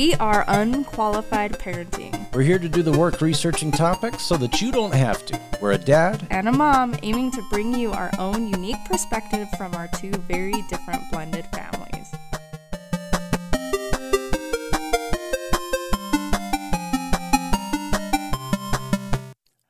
[0.00, 4.72] We are Unqualified Parenting We're here to do the work researching topics so that you
[4.72, 5.38] don't have to.
[5.60, 6.26] We're a dad.
[6.30, 10.62] and a mom aiming to bring you our own unique perspective from our two very
[10.70, 12.08] different blended families.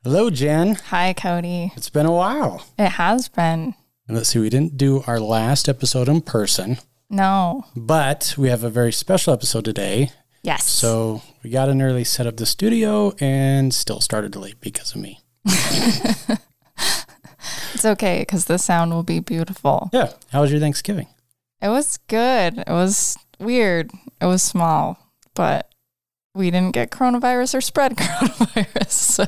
[0.03, 0.75] Hello, Jen.
[0.75, 1.71] Hi, Cody.
[1.75, 2.65] It's been a while.
[2.77, 3.75] It has been.
[4.07, 6.77] And let's see, we didn't do our last episode in person,
[7.09, 7.65] No.
[7.75, 10.11] but we have a very special episode today.
[10.43, 10.63] Yes.
[10.69, 15.01] So we got an early set up the studio and still started late because of
[15.01, 15.19] me.
[17.73, 19.89] it's okay because the sound will be beautiful.
[19.93, 20.13] Yeah.
[20.31, 21.07] How was your Thanksgiving?
[21.61, 22.57] It was good.
[22.59, 23.91] It was weird.
[24.19, 24.97] It was small,
[25.35, 25.69] but
[26.33, 28.91] we didn't get coronavirus or spread coronavirus.
[28.91, 29.25] So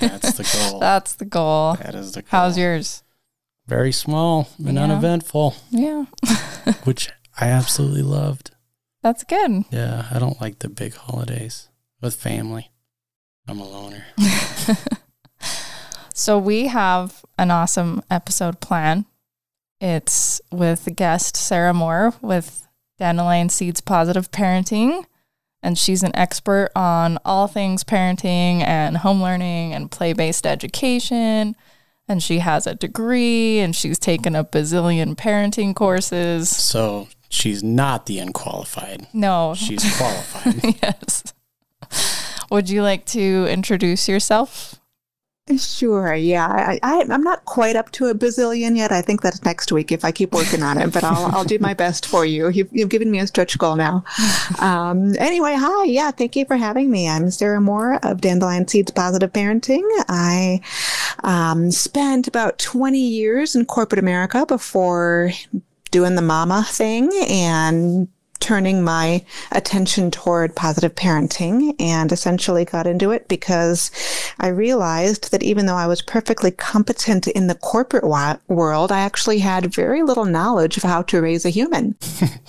[0.00, 0.78] That's the goal.
[0.80, 1.74] that's the goal.
[1.76, 2.28] that is the goal.
[2.30, 3.02] How's yours?
[3.66, 4.84] Very small and Yeah.
[4.84, 6.04] uneventful, Yeah.
[6.84, 8.50] which I absolutely loved.
[9.04, 9.66] That's good.
[9.70, 11.68] Yeah, I don't like the big holidays
[12.00, 12.72] with family.
[13.46, 14.06] I'm a loner.
[16.16, 19.04] So we have an awesome episode plan.
[19.80, 25.04] It's with guest Sarah Moore with Dandelion Seeds Positive Parenting.
[25.60, 31.56] And she's an expert on all things parenting and home learning and play based education.
[32.06, 36.48] And she has a degree and she's taken a bazillion parenting courses.
[36.48, 39.06] So she's not the unqualified.
[39.12, 40.76] No, She's qualified.
[40.82, 41.34] yes.
[42.50, 44.76] Would you like to introduce yourself?
[45.58, 46.14] Sure.
[46.14, 48.90] Yeah, I, I, I'm not quite up to a bazillion yet.
[48.92, 50.90] I think that's next week if I keep working on it.
[50.90, 52.48] But I'll, I'll do my best for you.
[52.48, 54.04] You've, you've given me a stretch goal now.
[54.58, 55.84] Um, anyway, hi.
[55.84, 57.10] Yeah, thank you for having me.
[57.10, 59.82] I'm Sarah Moore of Dandelion Seeds Positive Parenting.
[60.08, 60.62] I
[61.24, 65.30] um, spent about 20 years in corporate America before
[65.94, 68.08] doing the mama thing and
[68.44, 73.90] turning my attention toward positive parenting and essentially got into it because
[74.38, 79.00] I realized that even though I was perfectly competent in the corporate wa- world, I
[79.00, 81.96] actually had very little knowledge of how to raise a human.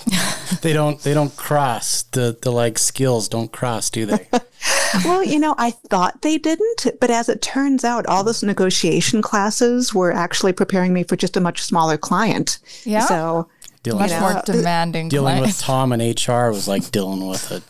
[0.61, 2.03] they don't they don't cross.
[2.03, 4.27] The the like skills don't cross, do they?
[5.05, 9.21] well, you know, I thought they didn't, but as it turns out, all those negotiation
[9.21, 12.59] classes were actually preparing me for just a much smaller client.
[12.83, 13.05] Yeah.
[13.05, 13.47] So,
[13.85, 15.09] Dealing, Much know, more demanding.
[15.09, 15.59] dealing with.
[15.59, 17.61] Tom and HR was like dealing with a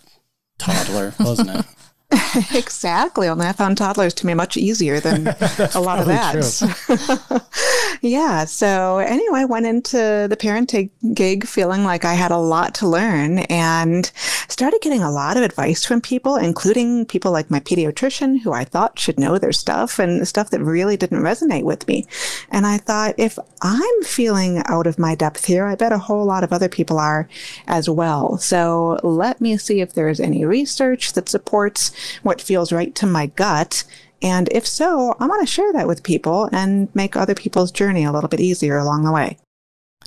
[0.58, 1.66] toddler, wasn't it?
[2.54, 3.28] exactly.
[3.28, 5.28] Only I found toddlers to be much easier than
[5.74, 7.46] a lot of that.
[8.02, 8.46] yeah.
[8.46, 12.88] So anyway, I went into the parenting gig feeling like I had a lot to
[12.88, 14.12] learn and
[14.48, 18.64] started getting a lot of advice from people, including people like my pediatrician, who I
[18.64, 22.08] thought should know their stuff and stuff that really didn't resonate with me.
[22.52, 26.26] And I thought, if I'm feeling out of my depth here, I bet a whole
[26.26, 27.28] lot of other people are
[27.68, 28.38] as well.
[28.38, 31.92] So let me see if there's any research that supports
[32.24, 33.84] what feels right to my gut.
[34.22, 38.04] And if so, I want to share that with people and make other people's journey
[38.06, 39.38] a little bit easier along the way.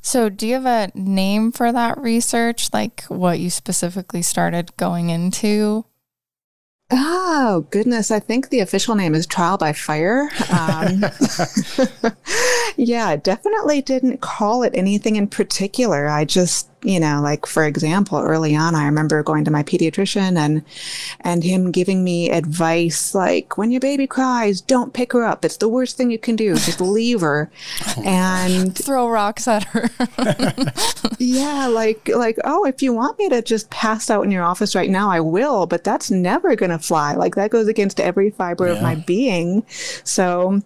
[0.03, 2.73] So, do you have a name for that research?
[2.73, 5.85] Like what you specifically started going into?
[6.91, 8.11] Oh, goodness.
[8.11, 10.31] I think the official name is Trial by Fire.
[10.51, 11.05] Um,
[12.77, 16.09] yeah, definitely didn't call it anything in particular.
[16.09, 20.37] I just, you know, like for example, early on, I remember going to my pediatrician
[20.37, 20.65] and,
[21.21, 25.45] and him giving me advice like, when your baby cries, don't pick her up.
[25.45, 26.55] It's the worst thing you can do.
[26.55, 27.51] Just leave her.
[28.05, 29.91] and Throw rocks at her.
[31.19, 34.75] yeah, like like oh, if you want me to just pass out in your office
[34.75, 37.15] right now, I will, but that's never going to fly.
[37.15, 39.65] Like that goes against every fiber of my being.
[40.05, 40.63] So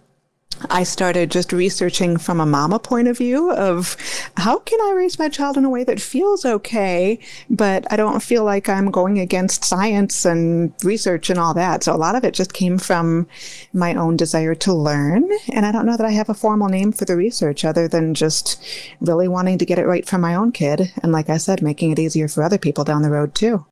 [0.71, 3.97] I started just researching from a mama point of view of
[4.37, 7.19] how can I raise my child in a way that feels okay,
[7.51, 11.85] but I don't feel like I'm going against science and research and all that.
[11.85, 13.27] So a lot of it just came from
[13.73, 15.29] my own desire to learn.
[15.53, 18.15] And I don't know that I have a formal name for the research other than
[18.15, 18.63] just
[19.01, 20.93] really wanting to get it right for my own kid.
[21.03, 23.67] And like I said, making it easier for other people down the road too.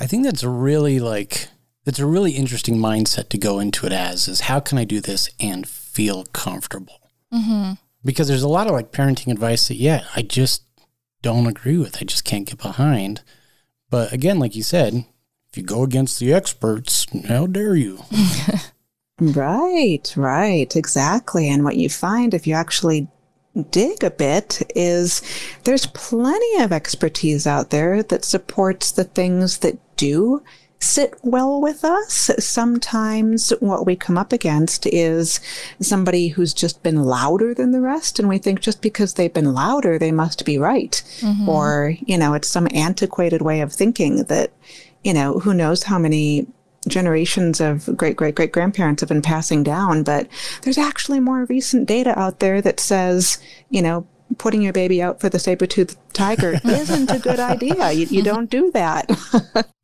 [0.00, 1.48] I think that's really like
[1.86, 5.00] it's a really interesting mindset to go into it as is how can I do
[5.00, 7.00] this and feel comfortable?
[7.32, 7.72] hmm
[8.04, 10.62] Because there's a lot of like parenting advice that yeah, I just
[11.22, 11.96] don't agree with.
[12.00, 13.22] I just can't get behind.
[13.88, 15.06] But again, like you said,
[15.50, 18.02] if you go against the experts, how dare you?
[19.18, 21.48] Right, right, exactly.
[21.48, 23.08] And what you find if you actually
[23.70, 25.22] dig a bit is
[25.64, 30.42] there's plenty of expertise out there that supports the things that do
[30.80, 32.30] sit well with us.
[32.38, 35.40] Sometimes what we come up against is
[35.80, 39.54] somebody who's just been louder than the rest, and we think just because they've been
[39.54, 41.02] louder, they must be right.
[41.20, 41.48] Mm-hmm.
[41.48, 44.52] Or, you know, it's some antiquated way of thinking that
[45.06, 46.48] you know, who knows how many
[46.88, 50.26] generations of great great great grandparents have been passing down, but
[50.62, 53.38] there's actually more recent data out there that says,
[53.70, 54.04] you know,
[54.38, 57.92] putting your baby out for the saber-toothed tiger isn't a good idea.
[57.92, 58.22] You, you mm-hmm.
[58.22, 59.08] don't do that.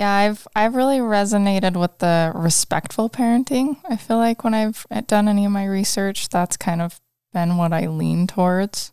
[0.00, 3.76] Yeah, I've I've really resonated with the respectful parenting.
[3.86, 7.02] I feel like when I've eh, done any of my research, that's kind of
[7.34, 8.92] been what I lean towards.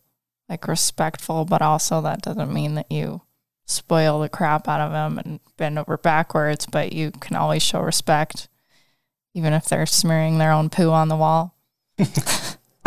[0.49, 3.21] Like respectful, but also that doesn't mean that you
[3.65, 7.79] spoil the crap out of them and bend over backwards, but you can always show
[7.79, 8.49] respect
[9.33, 11.55] even if they're smearing their own poo on the wall.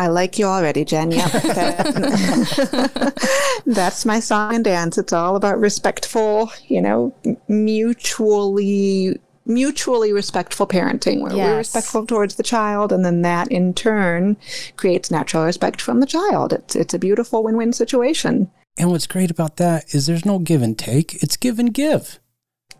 [0.00, 1.10] I like you already, Jen.
[1.10, 1.30] Yep.
[3.66, 4.96] That's my song and dance.
[4.96, 7.14] It's all about respectful, you know,
[7.48, 11.48] mutually mutually respectful parenting where Yes.
[11.50, 14.36] we're respectful towards the child and then that in turn
[14.76, 16.54] creates natural respect from the child.
[16.54, 18.50] It's it's a beautiful win-win situation.
[18.78, 22.18] And what's great about that is there's no give and take, it's give and give.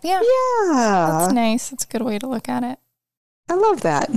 [0.02, 0.22] Yeah.
[0.22, 1.19] Yeah.
[1.20, 1.69] That's nice.
[1.69, 2.78] That's a good way to look at it.
[3.50, 4.08] I love that.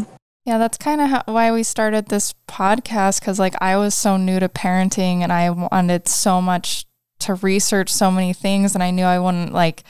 [0.46, 4.40] Yeah, that's kind of why we started this podcast because, like, I was so new
[4.42, 6.86] to parenting and I wanted so much
[7.20, 9.84] to research so many things, and I knew I wouldn't like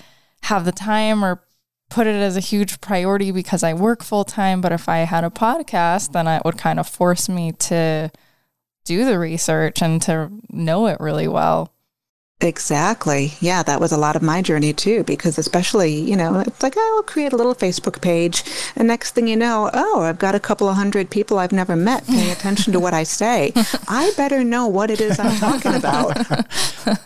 [0.43, 1.43] have the time or
[1.89, 4.61] put it as a huge priority because I work full time.
[4.61, 8.11] But if I had a podcast, then it would kind of force me to
[8.85, 11.73] do the research and to know it really well.
[12.43, 13.33] Exactly.
[13.39, 16.73] Yeah, that was a lot of my journey too, because especially, you know, it's like,
[16.75, 18.43] oh, I'll create a little Facebook page.
[18.75, 21.77] And next thing you know, oh, I've got a couple of hundred people I've never
[21.77, 23.53] met paying attention to what I say.
[23.87, 26.17] I better know what it is I'm talking about.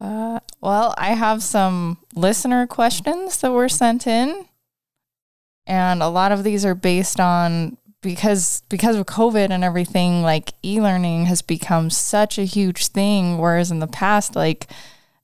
[0.00, 4.44] Uh, well, I have some listener questions that were sent in,
[5.66, 10.22] and a lot of these are based on because because of COVID and everything.
[10.22, 14.68] Like e-learning has become such a huge thing, whereas in the past, like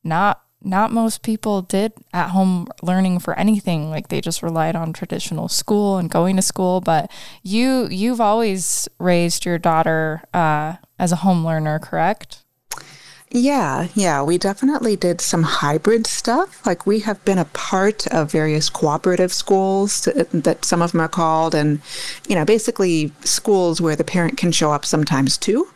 [0.02, 3.90] not not most people did at home learning for anything.
[3.90, 6.80] Like they just relied on traditional school and going to school.
[6.80, 7.10] But
[7.42, 12.39] you you've always raised your daughter uh, as a home learner, correct?
[13.32, 16.66] Yeah, yeah, we definitely did some hybrid stuff.
[16.66, 21.08] Like we have been a part of various cooperative schools that, some of them are
[21.08, 21.80] called, and
[22.28, 25.68] you know, basically schools where the parent can show up sometimes too.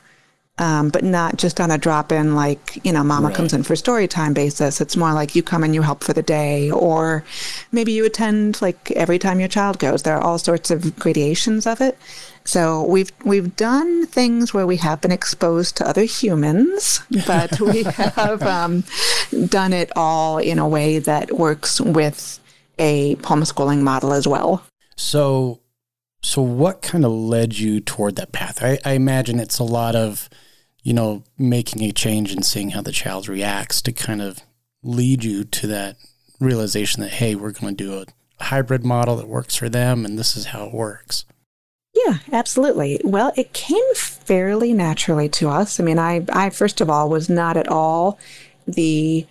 [0.57, 3.75] Um, but not just on a drop in, like, you know, mama comes in for
[3.75, 4.81] story time basis.
[4.81, 7.25] It's more like you come and you help for the day, or
[7.73, 10.05] maybe you attend like every time your child goes.
[10.05, 11.99] There are all sorts of gradations of it.
[12.45, 17.83] So we've we've done things where we have been exposed to other humans, but we
[17.83, 18.85] have um,
[19.49, 22.39] done it all in a way that works with
[22.79, 24.63] a homeschooling model as well.
[24.97, 25.61] So,
[26.23, 28.63] so what kind of led you toward that path?
[28.63, 30.29] I, I imagine it's a lot of,
[30.85, 34.41] you know, making a change and seeing how the child reacts to kind of
[34.83, 35.97] lead you to that
[36.39, 40.19] realization that hey, we're going to do a hybrid model that works for them, and
[40.19, 41.25] this is how it works.
[41.95, 43.01] Yeah, absolutely.
[43.03, 45.81] Well, it came fairly naturally to us.
[45.81, 48.19] I mean, I, I first of all was not at all
[48.67, 49.27] the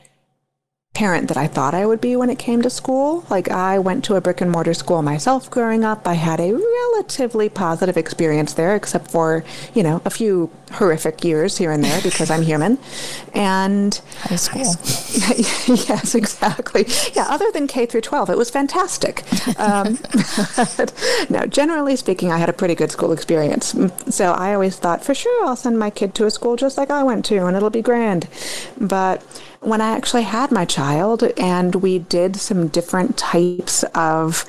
[0.94, 3.26] parent that I thought I would be when it came to school.
[3.28, 6.08] Like, I went to a brick and mortar school myself growing up.
[6.08, 9.44] I had a relatively positive experience there, except for,
[9.74, 12.78] you know, a few horrific years here and there because I'm human.
[13.34, 14.62] And High school.
[15.76, 16.86] yes, exactly.
[17.14, 19.24] Yeah, other than K through 12, it was fantastic.
[19.60, 19.98] Um,
[21.32, 23.76] no, generally speaking, I had a pretty good school experience.
[24.10, 26.92] So I always thought, for sure, I'll send my kid to a school just like
[26.92, 28.28] I went to, and it'll be grand.
[28.80, 29.24] But
[29.66, 34.46] when I actually had my child and we did some different types of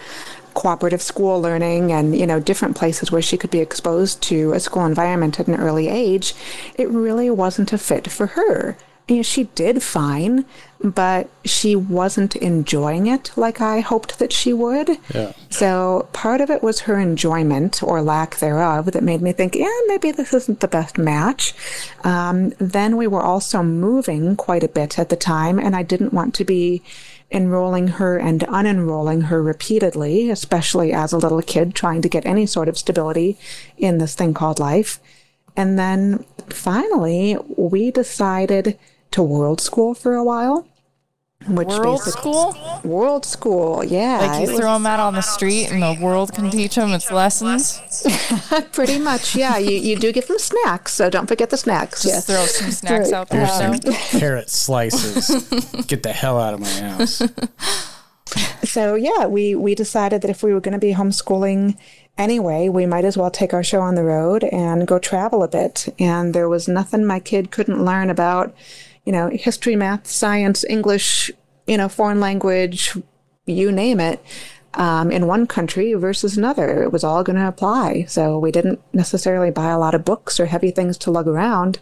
[0.55, 4.61] cooperative school learning and you know different places where she could be exposed to a
[4.61, 6.33] school environment at an early age
[6.77, 8.77] it really wasn't a fit for her.
[9.09, 10.47] You know, she did fine
[10.85, 15.33] but she wasn't enjoying it like i hoped that she would Yeah.
[15.49, 19.79] so part of it was her enjoyment or lack thereof that made me think, yeah,
[19.87, 21.55] maybe this isn't the best match.
[22.03, 26.13] Um, then we were also moving quite a bit at the time, and I didn't
[26.13, 26.83] want to be
[27.31, 32.47] enrolling her and unenrolling her repeatedly, especially as a little kid trying to get any
[32.47, 33.39] sort of stability
[33.79, 35.01] in this thing called life.
[35.57, 38.79] And then finally, we decided
[39.13, 40.67] to world school for a while.
[41.47, 42.57] Which World basic- school?
[42.85, 44.19] World school, yeah.
[44.21, 47.11] Like you throw them out on the street and the world can teach them its
[47.11, 47.81] lessons.
[48.73, 49.59] Pretty much, yeah.
[49.59, 52.03] You, you do give them snacks, so don't forget the snacks.
[52.03, 52.27] Just Yes.
[52.27, 53.47] throw some snacks out there.
[53.47, 53.91] Here's So.
[53.91, 55.29] some carrot slices.
[55.87, 57.23] Get the hell out of my house.
[58.65, 61.77] So yeah, we we decided that if we were going to be homeschooling
[62.19, 65.49] anyway, we might as well take our show on the road and go travel a
[65.49, 65.87] bit.
[66.01, 68.53] And there was nothing my kid couldn't learn about,
[69.05, 71.31] you know, history, math, science, English,
[71.67, 72.97] you know, foreign language,
[73.47, 74.23] you name it,
[74.75, 76.83] um, in one country versus another.
[76.83, 78.05] It was all going to apply.
[78.09, 81.79] So we didn't necessarily buy a lot of books or heavy things to lug around,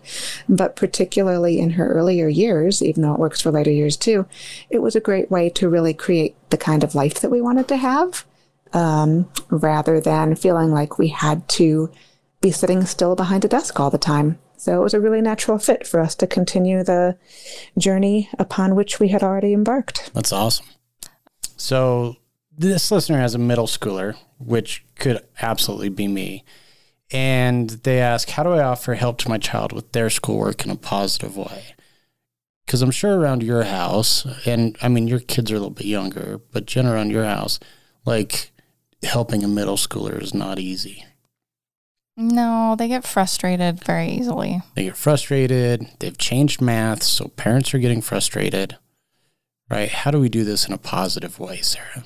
[0.49, 4.27] but particularly in her earlier years, even though it works for later years too,
[4.69, 7.69] it was a great way to really create the kind of life that we wanted
[7.69, 8.25] to have,
[8.73, 11.91] um, rather than feeling like we had to
[12.41, 14.39] be sitting still behind a desk all the time.
[14.63, 17.19] So it was a really natural fit for us to continue the
[17.77, 20.13] journey upon which we had already embarked.
[20.15, 20.67] That's awesome.
[21.57, 22.19] So
[22.57, 26.45] this listener has a middle schooler, which could absolutely be me.
[27.11, 30.71] And they ask, How do I offer help to my child with their schoolwork in
[30.71, 31.75] a positive way?
[32.65, 35.87] Because I'm sure around your house, and I mean, your kids are a little bit
[35.87, 37.59] younger, but Jen, around your house,
[38.07, 38.53] like
[39.03, 41.05] helping a middle schooler is not easy.
[42.17, 44.61] No, they get frustrated very easily.
[44.75, 45.89] They get frustrated.
[45.99, 48.77] They've changed math, so parents are getting frustrated,
[49.71, 49.91] right?
[49.91, 52.05] How do we do this in a positive way, Sarah?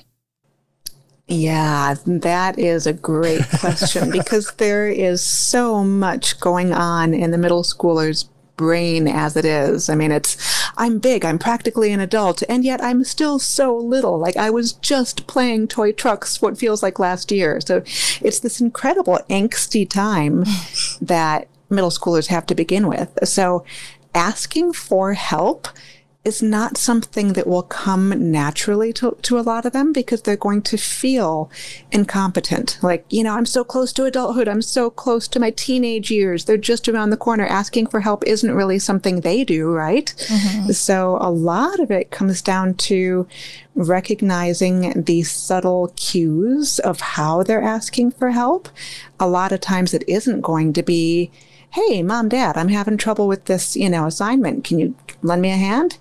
[1.27, 7.37] Yeah, that is a great question because there is so much going on in the
[7.37, 9.89] middle schooler's brain as it is.
[9.89, 10.37] I mean, it's,
[10.77, 14.17] I'm big, I'm practically an adult, and yet I'm still so little.
[14.17, 17.61] Like I was just playing toy trucks what feels like last year.
[17.61, 17.83] So
[18.21, 20.43] it's this incredible angsty time
[21.01, 23.17] that middle schoolers have to begin with.
[23.23, 23.63] So
[24.13, 25.67] asking for help
[26.27, 30.35] is not something that will come naturally to, to a lot of them because they're
[30.35, 31.49] going to feel
[31.91, 32.77] incompetent.
[32.83, 34.49] Like, you know, I'm so close to adulthood.
[34.49, 36.43] I'm so close to my teenage years.
[36.43, 37.45] They're just around the corner.
[37.45, 40.13] Asking for help isn't really something they do, right?
[40.27, 40.71] Mm-hmm.
[40.71, 43.25] So a lot of it comes down to
[43.73, 48.67] recognizing the subtle cues of how they're asking for help.
[49.17, 51.31] A lot of times it isn't going to be,
[51.71, 54.63] hey, mom, dad, I'm having trouble with this, you know, assignment.
[54.63, 55.97] Can you lend me a hand?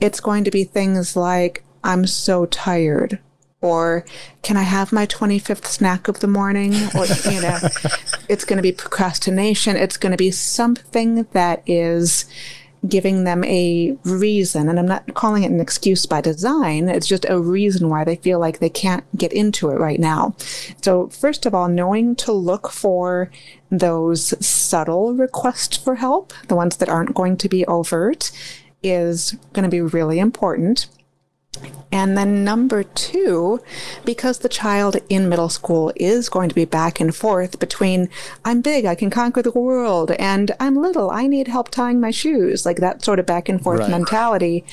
[0.00, 3.18] It's going to be things like, I'm so tired.
[3.62, 4.06] Or
[4.42, 6.72] can I have my 25th snack of the morning?
[6.96, 7.58] Or, you know,
[8.28, 9.76] it's going to be procrastination.
[9.76, 12.24] It's going to be something that is
[12.88, 14.68] giving them a reason.
[14.68, 16.88] And I'm not calling it an excuse by design.
[16.88, 20.34] It's just a reason why they feel like they can't get into it right now.
[20.82, 23.30] So first of all, knowing to look for
[23.70, 28.30] those subtle requests for help, the ones that aren't going to be overt,
[28.82, 30.86] is going to be really important.
[31.92, 33.60] And then number two,
[34.04, 38.08] because the child in middle school is going to be back and forth between
[38.44, 42.12] I'm big, I can conquer the world, and I'm little, I need help tying my
[42.12, 43.90] shoes, like that sort of back and forth right.
[43.90, 44.64] mentality.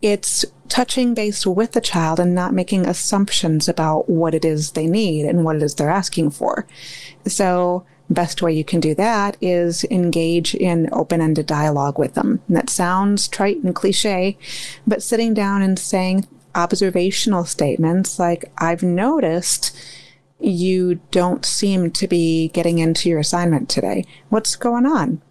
[0.00, 4.86] It's touching base with the child and not making assumptions about what it is they
[4.86, 6.66] need and what it is they're asking for.
[7.26, 12.40] So best way you can do that is engage in open-ended dialogue with them.
[12.48, 14.38] And that sounds trite and cliche,
[14.86, 19.76] but sitting down and saying observational statements like, I've noticed
[20.38, 24.04] you don't seem to be getting into your assignment today.
[24.28, 25.22] What's going on?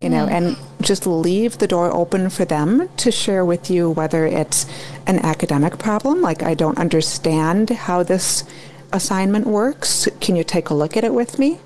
[0.00, 4.26] You know, and just leave the door open for them to share with you whether
[4.26, 4.66] it's
[5.06, 8.44] an academic problem, like I don't understand how this
[8.92, 10.06] assignment works.
[10.20, 11.60] Can you take a look at it with me?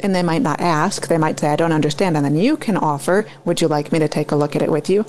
[0.00, 1.08] And they might not ask.
[1.08, 2.16] They might say, I don't understand.
[2.16, 4.70] And then you can offer, Would you like me to take a look at it
[4.70, 5.06] with you?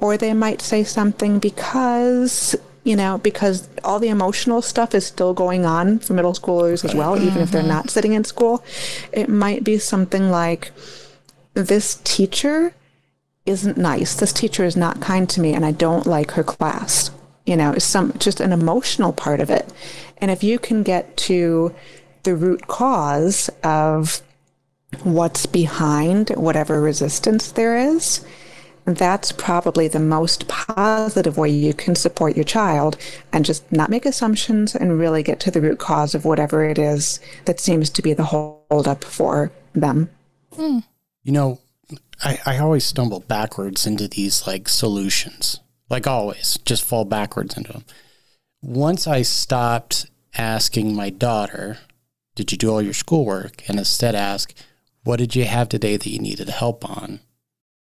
[0.00, 2.54] Or they might say something because,
[2.84, 6.94] you know, because all the emotional stuff is still going on for middle schoolers as
[6.94, 7.70] well, even if they're mm-hmm.
[7.70, 8.62] not sitting in school.
[9.12, 10.70] It might be something like,
[11.54, 12.74] This teacher
[13.44, 14.14] isn't nice.
[14.14, 17.10] This teacher is not kind to me, and I don't like her class.
[17.44, 19.72] You know, it's some just an emotional part of it.
[20.18, 21.74] And if you can get to
[22.22, 24.20] the root cause of
[25.02, 28.24] what's behind whatever resistance there is,
[28.86, 32.96] that's probably the most positive way you can support your child
[33.32, 36.78] and just not make assumptions and really get to the root cause of whatever it
[36.78, 40.08] is that seems to be the holdup for them.
[40.52, 40.84] Mm.
[41.22, 41.60] You know,
[42.24, 47.72] I, I always stumble backwards into these like solutions, like always, just fall backwards into
[47.72, 47.84] them.
[48.62, 51.78] Once I stopped asking my daughter,
[52.34, 53.68] Did you do all your schoolwork?
[53.68, 54.54] and instead ask,
[55.08, 57.20] what did you have today that you needed help on?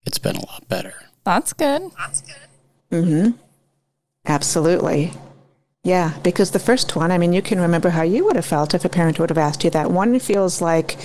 [0.05, 0.93] It's been a lot better.
[1.25, 1.91] That's good.
[1.97, 3.03] That's good.
[3.03, 3.31] Mm-hmm.
[4.25, 5.11] Absolutely.
[5.83, 8.73] Yeah, because the first one, I mean, you can remember how you would have felt
[8.73, 9.91] if a parent would have asked you that.
[9.91, 10.97] One feels like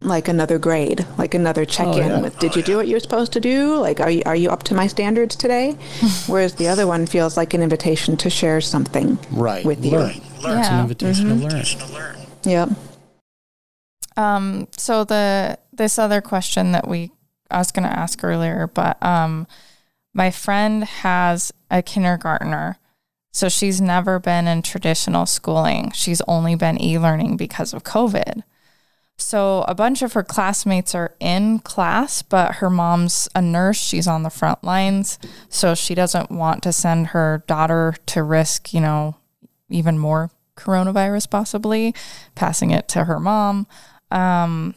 [0.00, 2.20] like another grade, like another check-in oh, yeah.
[2.22, 3.76] with did you do what you're supposed to do?
[3.76, 5.72] Like are you are you up to my standards today?
[6.26, 9.62] Whereas the other one feels like an invitation to share something right.
[9.62, 10.14] with learn.
[10.14, 10.42] you.
[10.42, 10.56] Learn.
[10.56, 10.60] Yeah.
[10.60, 11.86] It's an invitation mm-hmm.
[11.86, 12.16] to learn.
[12.44, 12.89] Yep.
[14.20, 17.10] Um, so the this other question that we
[17.50, 19.46] I was going to ask earlier, but um,
[20.12, 22.78] My friend has a kindergartner.
[23.32, 25.92] So she's never been in traditional schooling.
[25.92, 28.42] She's only been e learning because of COVID.
[29.16, 33.76] So a bunch of her classmates are in class, but her mom's a nurse.
[33.76, 35.18] She's on the front lines.
[35.48, 39.16] So she doesn't want to send her daughter to risk, you know,
[39.68, 41.94] even more coronavirus possibly,
[42.34, 43.66] passing it to her mom.
[44.10, 44.74] Um,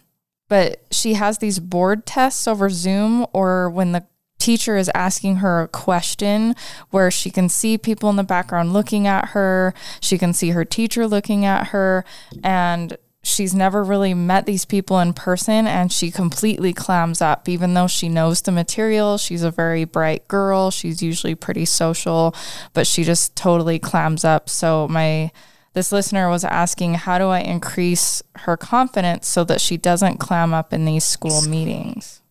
[0.50, 4.06] but she has these board tests over Zoom or when the
[4.40, 6.54] teacher is asking her a question
[6.90, 10.66] where she can see people in the background looking at her, she can see her
[10.66, 12.04] teacher looking at her,
[12.44, 17.48] and she's never really met these people in person and she completely clams up.
[17.48, 22.36] Even though she knows the material she's a very bright girl she's usually pretty social
[22.74, 24.50] but she just totally clams up.
[24.50, 25.32] So my
[25.74, 30.54] this listener was asking how do i increase her confidence so that she doesn't clam
[30.54, 32.22] up in these school meetings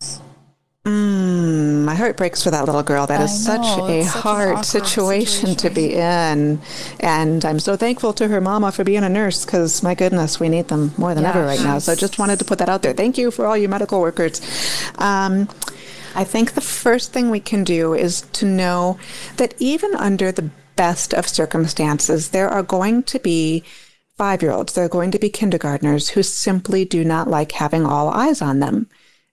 [0.85, 3.07] Mm, my heart breaks for that little girl.
[3.07, 6.61] That is I such know, a such hard awkward situation, to be in.
[6.99, 10.49] And I'm so thankful to her mama for being a nurse because, my goodness, we
[10.49, 11.79] need them more than Yeah, ever right now.
[11.79, 12.95] So I just wanted to put that out there.
[12.95, 14.41] Thank you for all you medical workers.
[14.99, 15.49] Um,
[16.17, 18.99] I think the first thing we can do is to know
[19.37, 23.65] that even under the best of circumstances, there are going to be
[24.17, 27.87] five year olds, there are going to be kindergartners who simply do not like having
[27.87, 28.89] all eyes on them.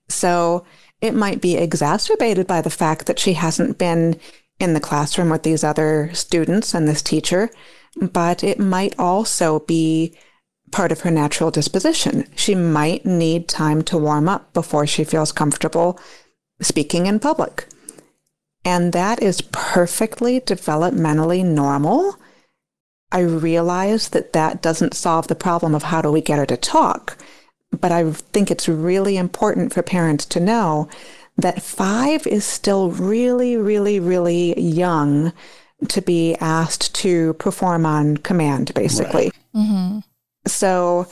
[0.08, 0.64] So,
[1.00, 4.20] it might be exacerbated by the fact that she hasn't been
[4.58, 7.50] in the classroom with these other students and this teacher,
[7.96, 10.14] but it might also be
[10.70, 12.26] part of her natural disposition.
[12.36, 15.98] She might need time to warm up before she feels comfortable
[16.60, 17.66] speaking in public.
[18.64, 22.16] And that is perfectly developmentally normal.
[23.10, 26.56] I realize that that doesn't solve the problem of how do we get her to
[26.56, 27.16] talk
[27.78, 30.88] but I think it's really important for parents to know
[31.36, 35.32] that five is still really, really, really young
[35.88, 39.30] to be asked to perform on command, basically.
[39.54, 39.64] Right.
[39.64, 39.98] Mm-hmm.
[40.46, 41.06] So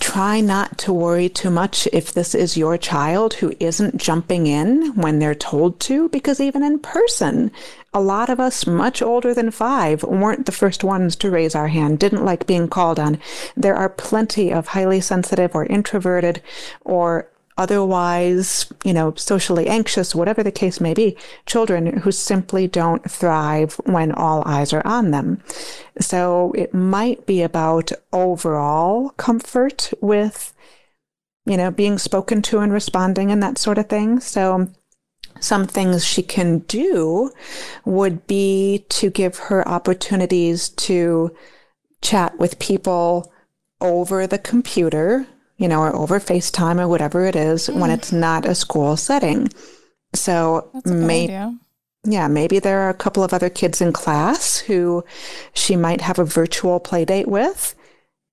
[0.00, 4.94] try not to worry too much if this is your child who isn't jumping in
[4.94, 7.50] when they're told to, because even in person,
[7.94, 11.68] a lot of us much older than five weren't the first ones to raise our
[11.68, 13.18] hand, didn't like being called on.
[13.56, 16.42] There are plenty of highly sensitive or introverted
[16.82, 23.10] or otherwise, you know, socially anxious, whatever the case may be, children who simply don't
[23.10, 25.42] thrive when all eyes are on them.
[26.00, 30.54] So it might be about overall comfort with,
[31.44, 34.20] you know, being spoken to and responding and that sort of thing.
[34.20, 34.68] So
[35.40, 37.32] some things she can do
[37.84, 41.34] would be to give her opportunities to
[42.00, 43.32] chat with people
[43.80, 45.26] over the computer
[45.62, 47.78] you know, or over FaceTime or whatever it is mm.
[47.78, 49.48] when it's not a school setting.
[50.12, 51.32] So maybe,
[52.04, 55.04] yeah, maybe there are a couple of other kids in class who
[55.54, 57.76] she might have a virtual play date with.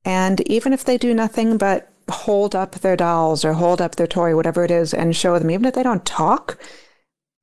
[0.04, 4.08] And even if they do nothing but hold up their dolls or hold up their
[4.08, 6.58] toy, whatever it is, and show them, even if they don't talk,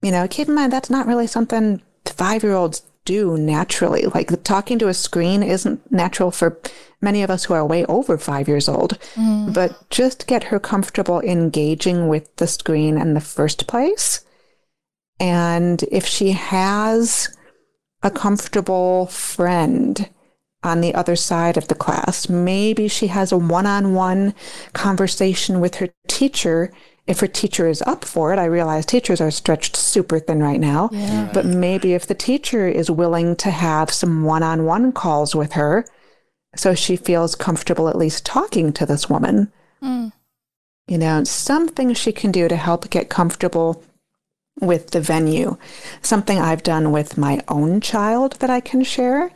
[0.03, 4.05] you know, keep in mind that's not really something five year olds do naturally.
[4.05, 6.61] Like talking to a screen isn't natural for
[7.01, 8.99] many of us who are way over five years old.
[9.15, 9.55] Mm.
[9.55, 14.25] But just get her comfortable engaging with the screen in the first place.
[15.19, 17.35] And if she has
[18.03, 20.11] a comfortable friend
[20.63, 24.35] on the other side of the class, maybe she has a one on one
[24.75, 26.73] conversation with her teacher
[27.07, 30.61] if her teacher is up for it, I realize teachers are stretched super thin right
[30.61, 30.89] now.
[30.93, 31.31] Yeah.
[31.33, 35.53] But maybe if the teacher is willing to have some one on one calls with
[35.53, 35.85] her,
[36.57, 40.13] so she feels comfortable at least talking to this woman, mm.
[40.89, 43.85] you know, something she can do to help get comfortable
[44.61, 45.59] with the venue.
[46.03, 49.31] Something I've done with my own child that I can share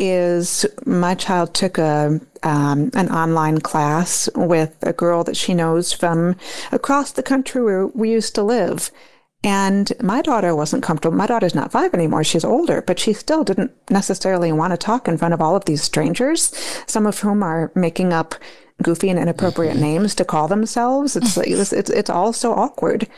[0.00, 5.92] is my child took a um, an online class with a girl that she knows
[5.92, 6.36] from
[6.72, 8.90] across the country where we used to live.
[9.42, 11.16] And my daughter wasn't comfortable.
[11.16, 12.24] My daughter's not five anymore.
[12.24, 15.64] She's older, but she still didn't necessarily want to talk in front of all of
[15.64, 16.54] these strangers,
[16.86, 18.34] some of whom are making up
[18.82, 19.82] goofy and inappropriate mm-hmm.
[19.82, 21.16] names to call themselves.
[21.16, 23.08] It's, it's, it's, it's all so awkward.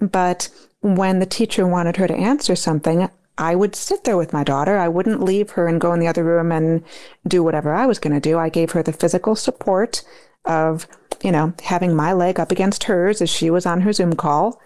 [0.00, 0.50] But
[0.80, 3.08] when the teacher wanted her to answer something,
[3.40, 4.76] I would sit there with my daughter.
[4.76, 6.84] I wouldn't leave her and go in the other room and
[7.26, 8.38] do whatever I was going to do.
[8.38, 10.02] I gave her the physical support
[10.44, 10.86] of,
[11.22, 14.60] you know, having my leg up against hers as she was on her Zoom call.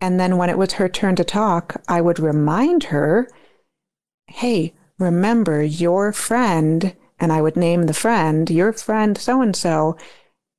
[0.00, 3.28] And then when it was her turn to talk, I would remind her,
[4.28, 9.98] hey, remember your friend, and I would name the friend, your friend so and so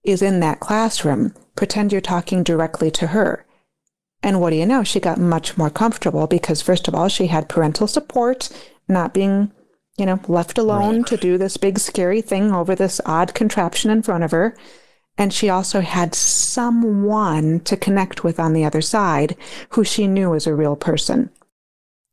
[0.04, 1.34] is in that classroom.
[1.56, 3.47] Pretend you're talking directly to her.
[4.24, 4.84] And what do you know?
[4.84, 8.50] She got much more comfortable because, first of all, she had parental support,
[8.88, 9.52] not being,
[9.98, 11.08] you know, left alone right.
[11.08, 14.58] to do this big scary thing over this odd contraption in front of her.
[15.20, 19.36] And she also had someone to connect with on the other side
[19.70, 21.30] who she knew was a real person.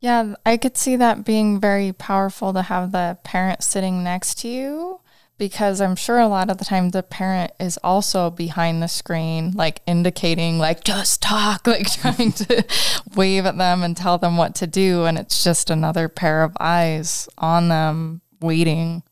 [0.01, 4.49] Yeah, I could see that being very powerful to have the parent sitting next to
[4.49, 5.01] you
[5.37, 9.53] because I'm sure a lot of the time the parent is also behind the screen,
[9.53, 12.65] like indicating, like, just talk, like trying to
[13.17, 15.05] wave at them and tell them what to do.
[15.05, 19.03] And it's just another pair of eyes on them waiting.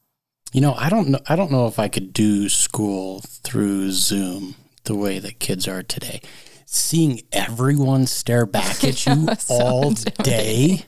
[0.52, 1.20] You know, I don't know.
[1.26, 4.54] I don't know if I could do school through Zoom
[4.85, 6.20] the way that kids are today.
[6.66, 10.87] Seeing everyone stare back at you all day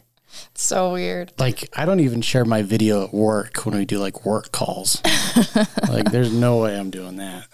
[0.62, 1.32] so weird.
[1.38, 5.00] Like I don't even share my video at work when we do like work calls.
[5.88, 7.48] like there's no way I'm doing that.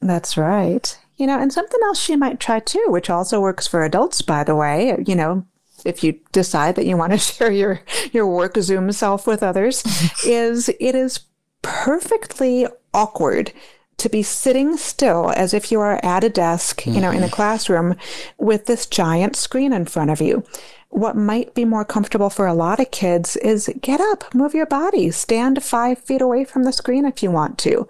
[0.00, 0.98] That's right.
[1.16, 4.44] You know, and something else she might try too, which also works for adults, by
[4.44, 5.46] the way, you know,
[5.84, 7.80] if you decide that you want to share your
[8.12, 9.82] your work Zoom self with others,
[10.26, 11.20] is it is
[11.62, 13.52] perfectly awkward
[13.98, 17.30] to be sitting still as if you are at a desk, you know, in a
[17.30, 17.96] classroom
[18.36, 20.44] with this giant screen in front of you
[20.88, 24.66] what might be more comfortable for a lot of kids is get up, move your
[24.66, 27.88] body, stand five feet away from the screen if you want to,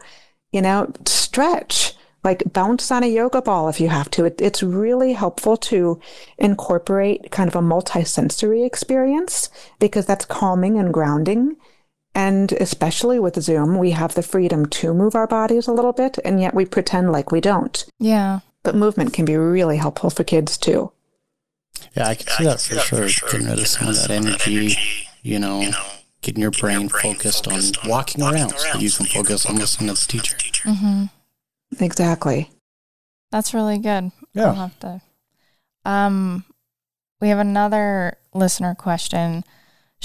[0.52, 4.24] you know, stretch, like bounce on a yoga ball if you have to.
[4.24, 6.00] It, it's really helpful to
[6.38, 11.56] incorporate kind of a multisensory experience because that's calming and grounding.
[12.14, 16.18] And especially with Zoom, we have the freedom to move our bodies a little bit,
[16.24, 17.84] and yet we pretend like we don't.
[17.98, 18.40] Yeah.
[18.62, 20.90] But movement can be really helpful for kids too.
[21.96, 22.98] Yeah, I can see, that, for, that sure.
[22.98, 23.28] for sure.
[23.30, 24.76] Getting rid of some of that energy,
[25.22, 25.82] you know, you know
[26.26, 29.06] getting your brain, your brain focused, focused, on walking, walking around, around, so you can
[29.06, 30.36] focus on listening to the teacher.
[30.64, 31.04] Mm-hmm.
[31.82, 32.50] Exactly.
[33.30, 34.10] That's really good.
[34.34, 34.46] Yeah.
[34.46, 35.00] I'll have to.
[35.84, 36.44] Um,
[37.20, 39.44] we have another listener question.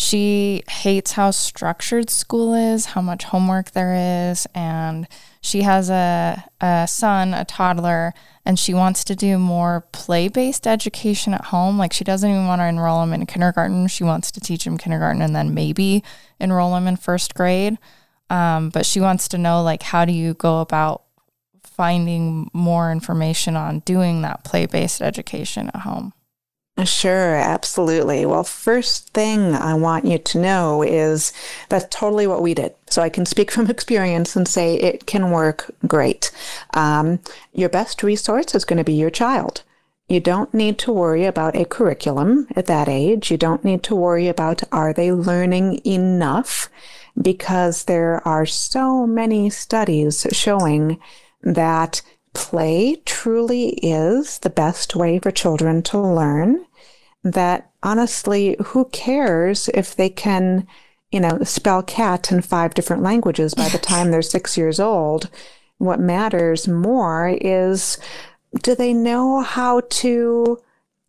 [0.01, 5.07] She hates how structured school is, how much homework there is, and
[5.41, 10.65] she has a, a son, a toddler, and she wants to do more play based
[10.65, 11.77] education at home.
[11.77, 13.85] Like she doesn't even want to enroll him in kindergarten.
[13.89, 16.03] She wants to teach him kindergarten and then maybe
[16.39, 17.77] enroll him in first grade.
[18.31, 21.03] Um, but she wants to know like how do you go about
[21.61, 26.13] finding more information on doing that play based education at home?
[26.83, 28.25] Sure, absolutely.
[28.25, 31.31] Well, first thing I want you to know is
[31.69, 32.73] that's totally what we did.
[32.89, 36.31] So I can speak from experience and say it can work great.
[36.73, 37.19] Um,
[37.53, 39.63] your best resource is going to be your child.
[40.07, 43.31] You don't need to worry about a curriculum at that age.
[43.31, 46.69] You don't need to worry about are they learning enough
[47.21, 50.99] because there are so many studies showing
[51.43, 52.01] that
[52.33, 56.65] play truly is the best way for children to learn.
[57.23, 60.67] That honestly, who cares if they can,
[61.11, 65.29] you know, spell cat in five different languages by the time they're six years old?
[65.77, 67.97] What matters more is
[68.61, 70.59] do they know how to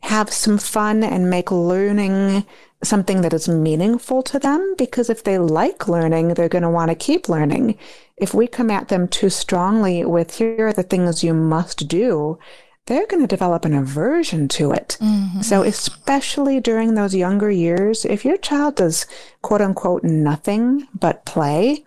[0.02, 2.44] have some fun and make learning
[2.82, 4.74] something that is meaningful to them?
[4.76, 7.78] Because if they like learning, they're going to want to keep learning
[8.22, 12.38] if we come at them too strongly with here are the things you must do,
[12.86, 14.96] they're going to develop an aversion to it.
[15.00, 15.40] Mm-hmm.
[15.40, 19.06] So, especially during those younger years, if your child does
[19.42, 21.84] quote unquote nothing but play,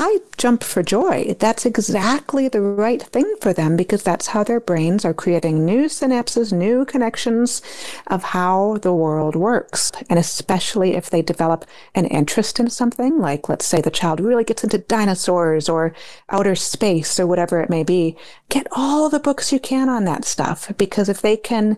[0.00, 1.34] I jump for joy.
[1.40, 5.86] That's exactly the right thing for them because that's how their brains are creating new
[5.86, 7.60] synapses, new connections
[8.06, 9.90] of how the world works.
[10.08, 11.64] And especially if they develop
[11.96, 15.92] an interest in something, like let's say the child really gets into dinosaurs or
[16.30, 18.16] outer space or whatever it may be,
[18.50, 21.76] get all the books you can on that stuff because if they can,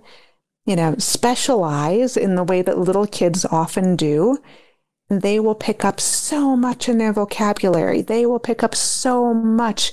[0.67, 4.37] you know, specialize in the way that little kids often do,
[5.11, 8.01] they will pick up so much in their vocabulary.
[8.01, 9.93] They will pick up so much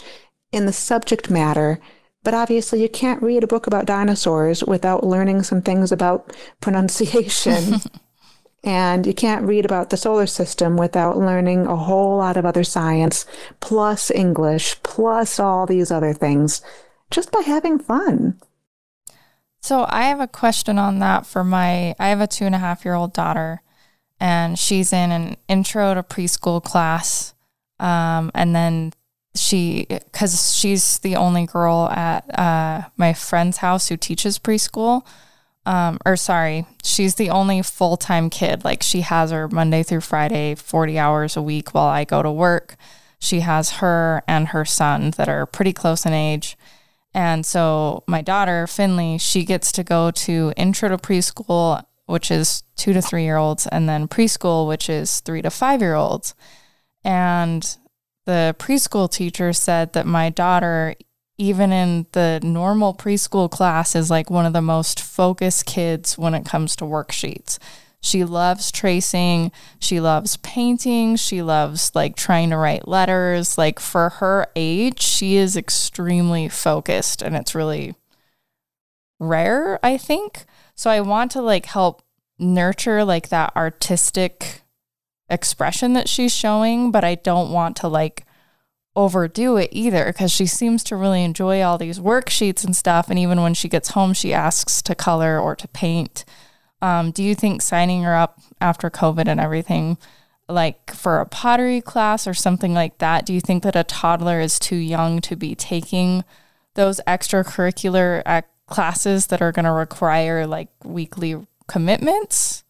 [0.51, 1.79] in the subject matter.
[2.23, 7.81] But obviously, you can't read a book about dinosaurs without learning some things about pronunciation.
[8.63, 12.63] and you can't read about the solar system without learning a whole lot of other
[12.63, 13.25] science,
[13.59, 16.61] plus English, plus all these other things,
[17.09, 18.39] just by having fun.
[19.61, 21.95] So, I have a question on that for my.
[21.97, 23.63] I have a two and a half year old daughter
[24.19, 27.33] and she's in an intro to preschool class.
[27.79, 28.93] Um, and then
[29.35, 35.05] she, because she's the only girl at uh, my friend's house who teaches preschool.
[35.65, 38.63] Um, or sorry, she's the only full time kid.
[38.63, 42.31] Like she has her Monday through Friday, 40 hours a week while I go to
[42.31, 42.77] work.
[43.19, 46.57] She has her and her son that are pretty close in age.
[47.13, 52.63] And so my daughter, Finley, she gets to go to intro to preschool, which is
[52.75, 56.33] two to three year olds, and then preschool, which is three to five year olds.
[57.03, 57.77] And
[58.25, 60.95] the preschool teacher said that my daughter,
[61.37, 66.33] even in the normal preschool class, is like one of the most focused kids when
[66.33, 67.59] it comes to worksheets.
[67.99, 69.51] She loves tracing.
[69.79, 71.15] She loves painting.
[71.15, 73.57] She loves like trying to write letters.
[73.57, 77.95] Like for her age, she is extremely focused and it's really
[79.19, 80.45] rare, I think.
[80.77, 82.03] So I want to like help
[82.39, 84.61] nurture like that artistic
[85.29, 88.25] expression that she's showing, but I don't want to like
[88.95, 93.09] overdo it either because she seems to really enjoy all these worksheets and stuff.
[93.09, 96.23] And even when she gets home, she asks to color or to paint.
[96.79, 99.97] Um, do you think signing her up after COVID and everything,
[100.47, 104.39] like for a pottery class or something like that, do you think that a toddler
[104.39, 106.23] is too young to be taking
[106.75, 111.35] those extracurricular ac- classes that are going to require like weekly
[111.67, 112.63] commitments?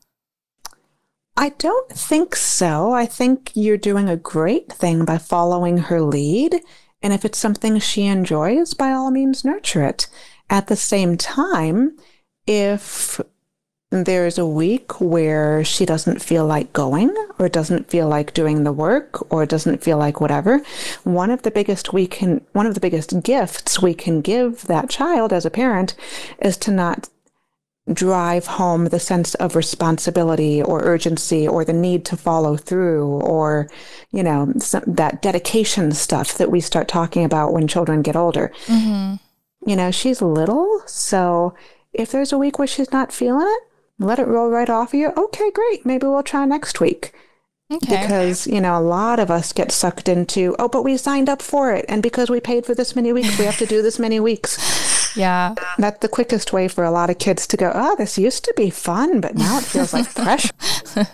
[1.35, 2.93] I don't think so.
[2.93, 6.61] I think you're doing a great thing by following her lead.
[7.03, 10.07] And if it's something she enjoys, by all means, nurture it.
[10.49, 11.95] At the same time,
[12.47, 13.21] if
[13.89, 18.73] there's a week where she doesn't feel like going or doesn't feel like doing the
[18.73, 20.61] work or doesn't feel like whatever
[21.05, 24.89] one of the biggest we can one of the biggest gifts we can give that
[24.89, 25.95] child as a parent
[26.41, 27.07] is to not
[27.93, 33.69] drive home the sense of responsibility or urgency or the need to follow through or
[34.11, 38.51] you know some, that dedication stuff that we start talking about when children get older
[38.65, 39.15] mm-hmm.
[39.69, 41.55] you know she's little so
[41.93, 43.63] if there's a week where she's not feeling it
[43.99, 47.13] let it roll right off of you okay great maybe we'll try next week
[47.69, 48.01] Okay.
[48.01, 51.41] Because, you know, a lot of us get sucked into, oh, but we signed up
[51.41, 51.83] for it.
[51.89, 54.85] And because we paid for this many weeks, we have to do this many weeks.
[55.15, 55.55] Yeah.
[55.79, 58.53] That's the quickest way for a lot of kids to go, oh, this used to
[58.55, 60.51] be fun, but now it feels like pressure.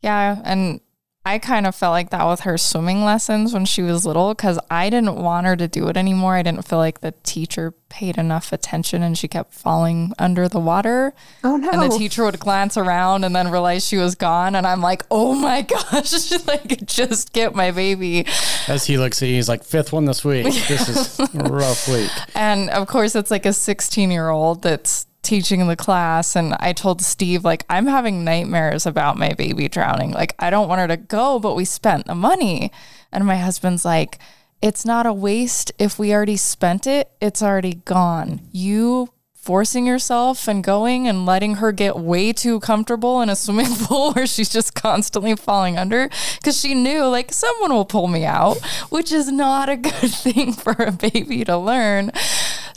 [0.00, 0.40] yeah.
[0.42, 0.80] And
[1.24, 4.58] I kind of felt like that with her swimming lessons when she was little because
[4.68, 6.34] I didn't want her to do it anymore.
[6.34, 10.58] I didn't feel like the teacher paid enough attention and she kept falling under the
[10.58, 11.14] water.
[11.44, 11.70] Oh, no.
[11.70, 14.56] And the teacher would glance around and then realize she was gone.
[14.56, 18.26] And I'm like, oh my gosh, like just get my baby.
[18.66, 20.46] As he looks at you, he's like, fifth one this week.
[20.46, 22.10] This is a rough week.
[22.34, 26.72] And of course, it's like a 16 year old that's teaching the class and I
[26.72, 30.10] told Steve like I'm having nightmares about my baby drowning.
[30.10, 32.72] Like I don't want her to go, but we spent the money.
[33.12, 34.18] And my husband's like
[34.60, 38.40] it's not a waste if we already spent it, it's already gone.
[38.52, 43.74] You forcing yourself and going and letting her get way too comfortable in a swimming
[43.74, 46.08] pool where she's just constantly falling under
[46.38, 48.58] because she knew like someone will pull me out,
[48.90, 52.12] which is not a good thing for a baby to learn.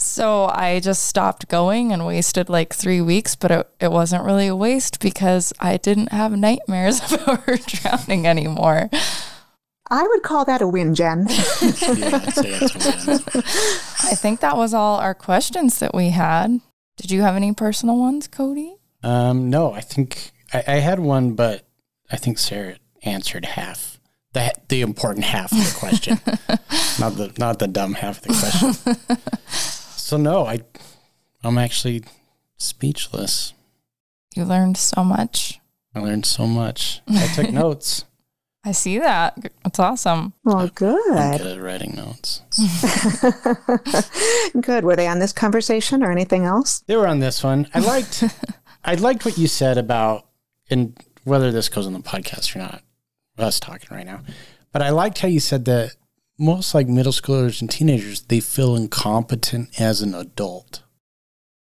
[0.06, 4.48] So I just stopped going and wasted like three weeks, but it, it wasn't really
[4.48, 8.90] a waste because I didn't have nightmares about her drowning anymore.
[9.90, 11.28] I would call that a win, Jen.
[11.30, 11.36] yeah,
[14.04, 16.60] I think that was all our questions that we had.
[16.98, 18.76] Did you have any personal ones, Cody?
[19.04, 21.68] Um, no, I think I, I had one, but
[22.12, 23.96] I think Sarah answered half
[24.36, 26.20] the the important half of the question,
[27.00, 29.75] not the not the dumb half of the question.
[30.06, 30.60] So no, I
[31.44, 32.04] I'm actually
[32.58, 33.56] speechless.
[34.36, 35.60] You learned so much.
[35.96, 37.02] I learned so much.
[37.08, 38.06] I took notes.
[38.64, 39.36] I see that.
[39.64, 40.34] That's awesome.
[40.44, 41.12] Well, good.
[41.12, 42.42] I'm good at writing notes.
[44.62, 44.84] good.
[44.84, 46.82] Were they on this conversation or anything else?
[46.82, 47.68] They were on this one.
[47.74, 48.24] I liked
[48.84, 50.28] I liked what you said about
[50.70, 52.84] and whether this goes on the podcast or not.
[53.40, 54.22] Us talking right now.
[54.72, 55.96] But I liked how you said that
[56.38, 60.84] most like middle schoolers and teenagers, they feel incompetent as an adult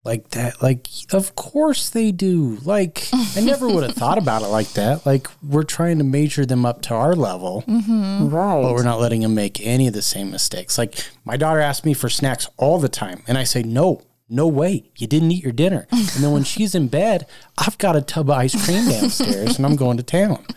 [0.05, 0.61] like that.
[0.61, 2.59] Like, of course they do.
[2.63, 5.05] Like, I never would have thought about it like that.
[5.05, 7.63] Like, we're trying to measure them up to our level.
[7.67, 8.29] Mm-hmm.
[8.29, 8.61] Right.
[8.61, 10.77] But we're not letting them make any of the same mistakes.
[10.77, 13.23] Like, my daughter asks me for snacks all the time.
[13.27, 14.91] And I say, no, no way.
[14.95, 15.87] You didn't eat your dinner.
[15.91, 17.25] And then when she's in bed,
[17.57, 20.45] I've got a tub of ice cream downstairs and I'm going to town.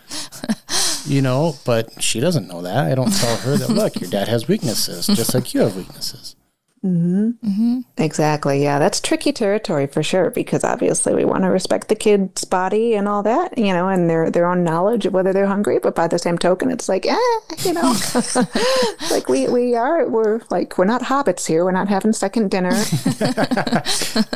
[1.09, 2.91] You know, but she doesn't know that.
[2.91, 6.37] I don't tell her that, look, your dad has weaknesses, just like you have weaknesses.
[6.85, 7.31] Mm-hmm.
[7.45, 7.81] Mm-hmm.
[7.97, 8.63] Exactly.
[8.63, 12.95] Yeah, that's tricky territory for sure because obviously we want to respect the kid's body
[12.95, 15.81] and all that, you know, and their their own knowledge of whether they're hungry.
[15.81, 17.17] But by the same token, it's like, eh,
[17.65, 17.97] you know,
[19.11, 21.65] like we we are we're like we're not hobbits here.
[21.65, 22.71] We're not having second dinner.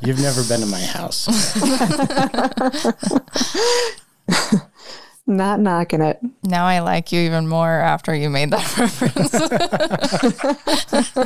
[0.03, 1.29] You've never been to my house.
[5.27, 6.19] Not knocking it.
[6.43, 9.33] Now I like you even more after you made that reference.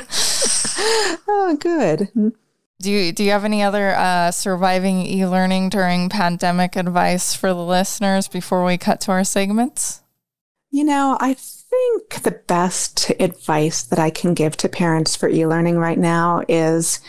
[1.29, 2.11] Oh, good.
[2.81, 7.65] do you do you have any other uh, surviving e-learning during pandemic advice for the
[7.65, 10.03] listeners before we cut to our segments?
[10.71, 15.47] You know, I think the best advice that I can give to parents for e
[15.47, 17.01] learning right now is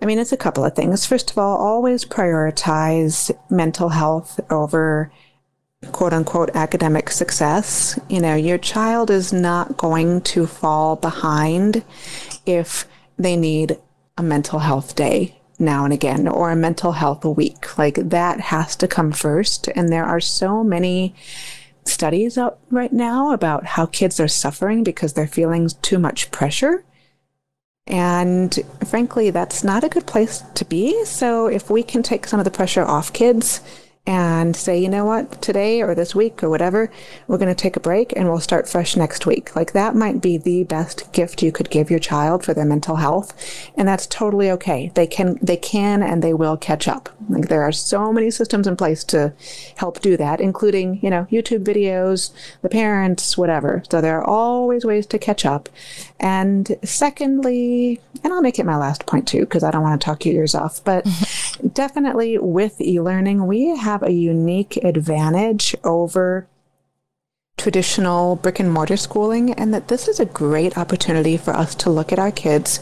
[0.00, 1.06] I mean, it's a couple of things.
[1.06, 5.10] First of all, always prioritize mental health over
[5.92, 7.98] quote unquote academic success.
[8.08, 11.84] You know, your child is not going to fall behind
[12.44, 12.86] if
[13.18, 13.78] they need
[14.16, 17.78] a mental health day now and again or a mental health week.
[17.78, 19.68] Like that has to come first.
[19.68, 21.14] And there are so many
[21.84, 26.84] studies out right now about how kids are suffering because they're feeling too much pressure.
[27.86, 31.04] And frankly, that's not a good place to be.
[31.04, 33.60] So if we can take some of the pressure off kids
[34.06, 36.90] and say, you know what, today or this week or whatever,
[37.26, 39.56] we're going to take a break and we'll start fresh next week.
[39.56, 42.96] Like that might be the best gift you could give your child for their mental
[42.96, 43.34] health.
[43.76, 44.92] And that's totally okay.
[44.94, 47.08] They can, they can and they will catch up.
[47.28, 49.32] Like there are so many systems in place to
[49.76, 53.82] help do that, including, you know, YouTube videos, the parents, whatever.
[53.90, 55.68] So there are always ways to catch up.
[56.20, 60.04] And secondly, and I'll make it my last point too, because I don't want to
[60.04, 61.04] talk your ears off, but
[61.72, 66.48] definitely with e-learning, we have a unique advantage over
[67.56, 71.90] traditional brick and mortar schooling and that this is a great opportunity for us to
[71.90, 72.80] look at our kids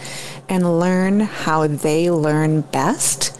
[0.48, 3.38] and learn how they learn best.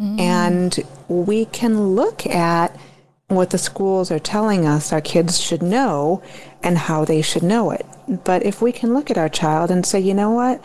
[0.00, 0.20] Mm.
[0.20, 2.78] And we can look at
[3.28, 6.22] what the schools are telling us our kids should know
[6.62, 7.84] and how they should know it.
[8.24, 10.64] But if we can look at our child and say, you know what?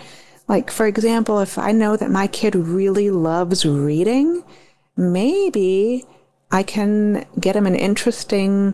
[0.51, 4.43] Like, for example, if I know that my kid really loves reading,
[4.97, 6.03] maybe
[6.51, 8.73] I can get him an interesting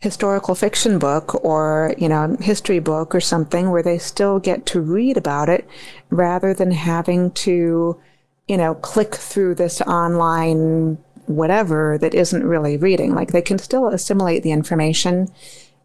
[0.00, 4.82] historical fiction book or, you know, history book or something where they still get to
[4.82, 5.66] read about it
[6.10, 7.98] rather than having to,
[8.46, 13.14] you know, click through this online whatever that isn't really reading.
[13.14, 15.28] Like they can still assimilate the information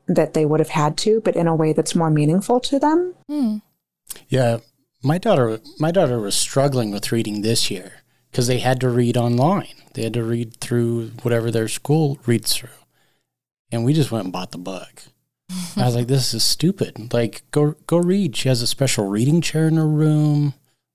[0.05, 3.15] that they would have had to, but in a way that's more meaningful to them.
[3.29, 3.57] Hmm.
[4.27, 4.57] Yeah,
[5.03, 9.17] my daughter my daughter was struggling with reading this year because they had to read
[9.17, 9.75] online.
[9.93, 12.69] They had to read through whatever their school reads through.
[13.71, 15.03] And we just went and bought the book.
[15.75, 17.11] I was like, this is stupid.
[17.13, 18.35] Like, go go read.
[18.35, 20.53] She has a special reading chair in her room.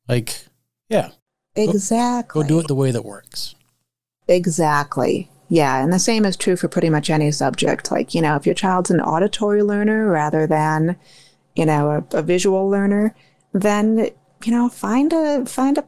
[0.08, 0.46] Like,
[0.88, 1.10] yeah,
[1.56, 2.42] Exactly.
[2.42, 3.54] go do it the way that works.
[4.28, 5.30] Exactly.
[5.48, 5.82] Yeah.
[5.82, 7.90] And the same is true for pretty much any subject.
[7.90, 10.96] Like, you know, if your child's an auditory learner rather than,
[11.54, 13.14] you know, a, a visual learner,
[13.54, 14.10] then,
[14.44, 15.84] you know, find a, find a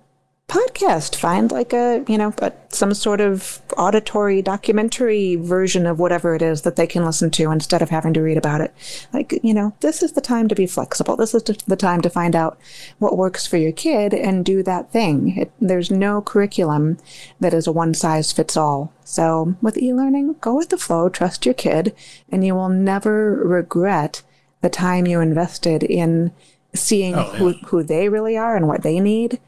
[0.48, 6.36] podcast, find like a, you know, a, some sort of auditory documentary version of whatever
[6.36, 8.72] it is that they can listen to instead of having to read about it.
[9.12, 11.16] Like, you know, this is the time to be flexible.
[11.16, 12.58] This is the time to find out
[12.98, 15.36] what works for your kid and do that thing.
[15.36, 16.98] It, there's no curriculum
[17.40, 18.92] that is a one size fits all.
[19.04, 21.92] So with e-learning, go with the flow, trust your kid,
[22.28, 24.22] and you will never regret
[24.60, 26.32] the time you invested in
[26.74, 27.38] seeing Oh, yeah.
[27.38, 29.40] who, who they really are and what they need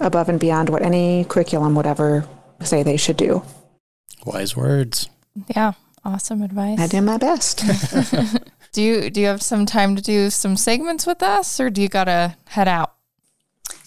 [0.00, 2.26] above and beyond what any curriculum would ever
[2.62, 3.42] say they should do.
[4.24, 5.08] Wise words.
[5.54, 5.72] Yeah,
[6.04, 6.78] awesome advice.
[6.80, 7.62] I did my best.
[8.72, 11.80] Do you do you have some time to do some segments with us, or do
[11.80, 12.94] you gotta head out?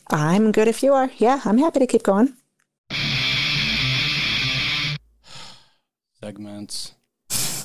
[0.07, 1.11] I'm good if you are.
[1.17, 2.33] Yeah, I'm happy to keep going.
[6.19, 6.93] Segments.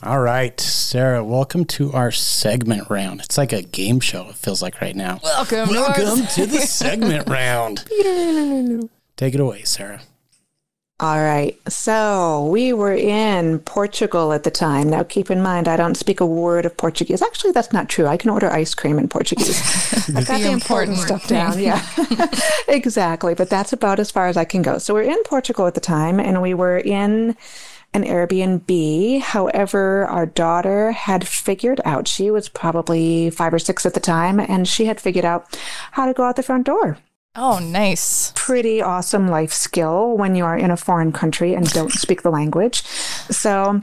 [0.04, 3.22] All right, Sarah, welcome to our segment round.
[3.22, 5.18] It's like a game show, it feels like right now.
[5.22, 7.84] Welcome, Welcome to the segment round.
[9.16, 10.02] Take it away, Sarah.
[11.00, 11.58] All right.
[11.70, 14.90] So we were in Portugal at the time.
[14.90, 17.20] Now, keep in mind, I don't speak a word of Portuguese.
[17.22, 18.06] Actually, that's not true.
[18.06, 19.58] I can order ice cream in Portuguese.
[20.14, 21.38] I've got The the important important stuff thing.
[21.38, 21.58] down.
[21.58, 22.28] Yeah,
[22.68, 23.34] exactly.
[23.34, 24.76] But that's about as far as I can go.
[24.78, 27.36] So we're in Portugal at the time, and we were in
[27.94, 29.20] an Airbnb.
[29.22, 34.38] However, our daughter had figured out, she was probably five or six at the time,
[34.40, 35.58] and she had figured out
[35.92, 36.98] how to go out the front door
[37.36, 38.32] Oh, nice.
[38.36, 42.30] pretty awesome life skill when you are in a foreign country and don't speak the
[42.30, 42.82] language.
[42.84, 43.82] So,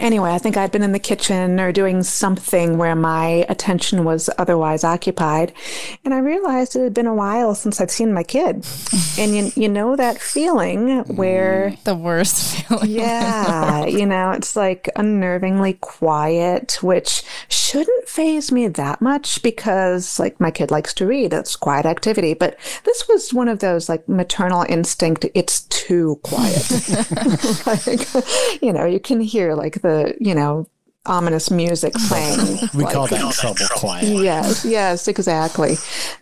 [0.00, 4.28] anyway, I think I'd been in the kitchen or doing something where my attention was
[4.38, 5.52] otherwise occupied.
[6.04, 8.66] And I realized it had been a while since I'd seen my kid.
[9.18, 12.90] And you, you know that feeling mm, where The worst feeling.
[12.90, 20.40] yeah, you know, it's like unnervingly quiet, which shouldn't phase me that much because like
[20.40, 21.32] my kid likes to read.
[21.32, 22.34] It's quiet activity.
[22.34, 25.26] But this was one of those like maternal instinct.
[25.34, 26.70] It's too quiet.
[27.66, 29.89] like, you know, you can hear like the,
[30.20, 30.66] you know,
[31.06, 32.58] ominous music playing.
[32.74, 34.04] We like, call that trouble quiet.
[34.04, 35.76] Yes, yes, exactly.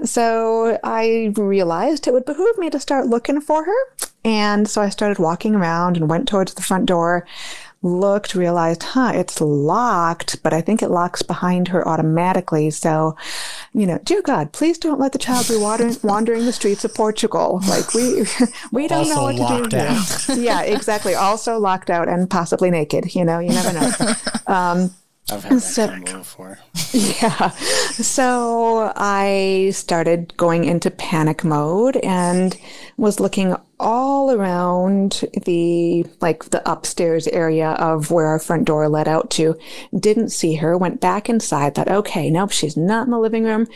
[0.04, 4.08] So I realized it would behoove me to start looking for her.
[4.24, 7.26] And so I started walking around and went towards the front door,
[7.82, 12.70] looked, realized, huh, it's locked, but I think it locks behind her automatically.
[12.70, 13.16] So,
[13.72, 16.94] you know, dear God, please don't let the child be wandering, wandering the streets of
[16.94, 17.60] Portugal.
[17.68, 18.26] Like we,
[18.72, 19.78] we don't know what to locked do.
[20.34, 20.42] here.
[20.44, 21.14] yeah, exactly.
[21.14, 23.14] Also locked out and possibly naked.
[23.14, 23.90] You know, you never know.
[24.48, 24.94] Um,
[25.30, 26.58] I've had that So- combo before.
[26.92, 27.50] yeah.
[27.50, 32.56] So I started going into panic mode and
[32.96, 39.06] was looking all around the like the upstairs area of where our front door led
[39.08, 39.56] out to.
[39.98, 40.76] Didn't see her.
[40.76, 41.74] Went back inside.
[41.74, 43.66] Thought, okay, nope, she's not in the living room.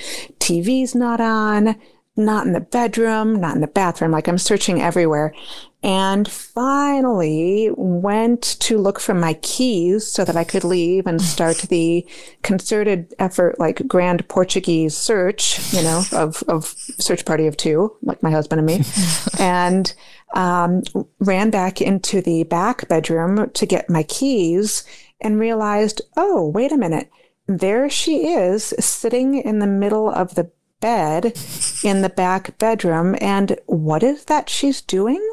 [0.41, 1.77] TV's not on.
[2.17, 3.41] Not in the bedroom.
[3.41, 4.11] Not in the bathroom.
[4.11, 5.35] Like I'm searching everywhere.
[5.83, 11.57] And finally went to look for my keys so that I could leave and start
[11.69, 12.07] the
[12.43, 16.67] concerted effort, like grand Portuguese search, you know, of, of
[16.99, 18.85] search party of two, like my husband and me.
[19.39, 19.93] and,
[20.35, 20.83] um,
[21.19, 24.85] ran back into the back bedroom to get my keys
[25.21, 27.11] and realized, oh, wait a minute.
[27.47, 31.37] There she is sitting in the middle of the bed
[31.83, 33.17] in the back bedroom.
[33.21, 35.27] And what is that she's doing?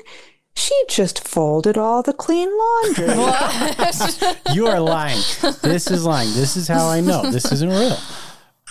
[0.60, 3.08] She just folded all the clean laundry.
[4.54, 5.22] You are lying.
[5.62, 6.34] This is lying.
[6.34, 7.32] This is how I know.
[7.32, 7.98] This isn't real.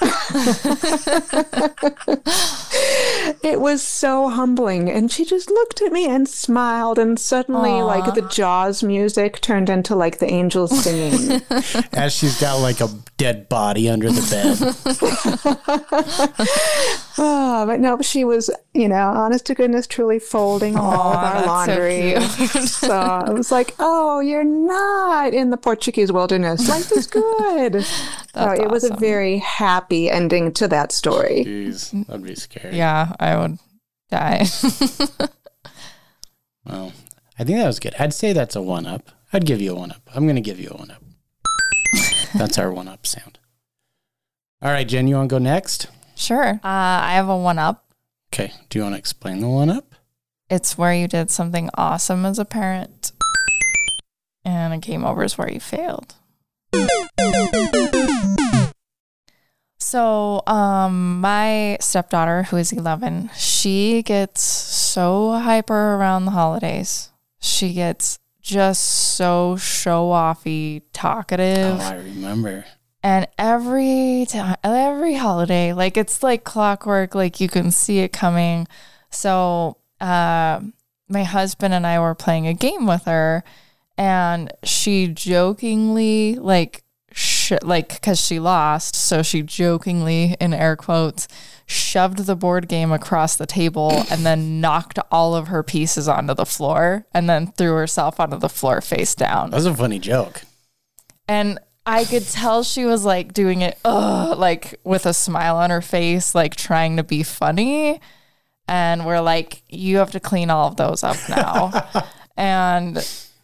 [3.42, 4.88] it was so humbling.
[4.88, 6.96] And she just looked at me and smiled.
[6.98, 11.42] And suddenly, like the Jaws music turned into like the angels singing.
[11.92, 14.58] As she's got like a dead body under the bed.
[17.18, 21.32] oh, but no, she was, you know, honest to goodness, truly folding all of our
[21.34, 22.20] that's so laundry.
[22.66, 26.68] So, I was like, oh, you're not in the Portuguese wilderness.
[26.68, 27.84] Life is good.
[27.84, 31.44] so it was a very happy ending to that story.
[31.46, 32.76] Jeez, that'd be scary.
[32.76, 33.58] Yeah, I would
[34.10, 34.46] die.
[36.64, 36.92] Well,
[37.38, 37.94] I think that was good.
[37.98, 39.10] I'd say that's a one up.
[39.32, 40.02] I'd give you a one up.
[40.14, 41.02] I'm going to give you a one up.
[42.34, 43.38] that's our one up sound.
[44.60, 45.86] All right, Jen, you want to go next?
[46.14, 46.54] sure.
[46.56, 47.86] Uh, I have a one up.
[48.32, 48.52] Okay.
[48.68, 49.94] Do you want to explain the one up?
[50.50, 53.12] It's where you did something awesome as a parent,
[54.44, 56.16] and a game over is where you failed.
[59.88, 67.10] So, um, my stepdaughter, who is 11, she gets so hyper around the holidays.
[67.40, 71.80] She gets just so show offy, talkative.
[71.80, 72.66] Oh, I remember.
[73.02, 78.68] And every time, every holiday, like it's like clockwork, like you can see it coming.
[79.08, 80.60] So, uh,
[81.08, 83.42] my husband and I were playing a game with her,
[83.96, 86.82] and she jokingly, like,
[87.62, 91.28] like, because she lost, so she jokingly, in air quotes,
[91.66, 96.34] shoved the board game across the table and then knocked all of her pieces onto
[96.34, 99.50] the floor and then threw herself onto the floor face down.
[99.50, 100.42] That was a funny joke.
[101.28, 105.70] And I could tell she was like doing it, ugh, like with a smile on
[105.70, 108.00] her face, like trying to be funny.
[108.66, 112.06] And we're like, you have to clean all of those up now.
[112.36, 112.98] and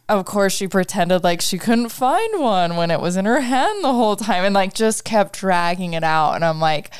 [0.07, 3.83] of course, she pretended like she couldn't find one when it was in her hand
[3.83, 6.33] the whole time and like just kept dragging it out.
[6.33, 6.91] And I'm like,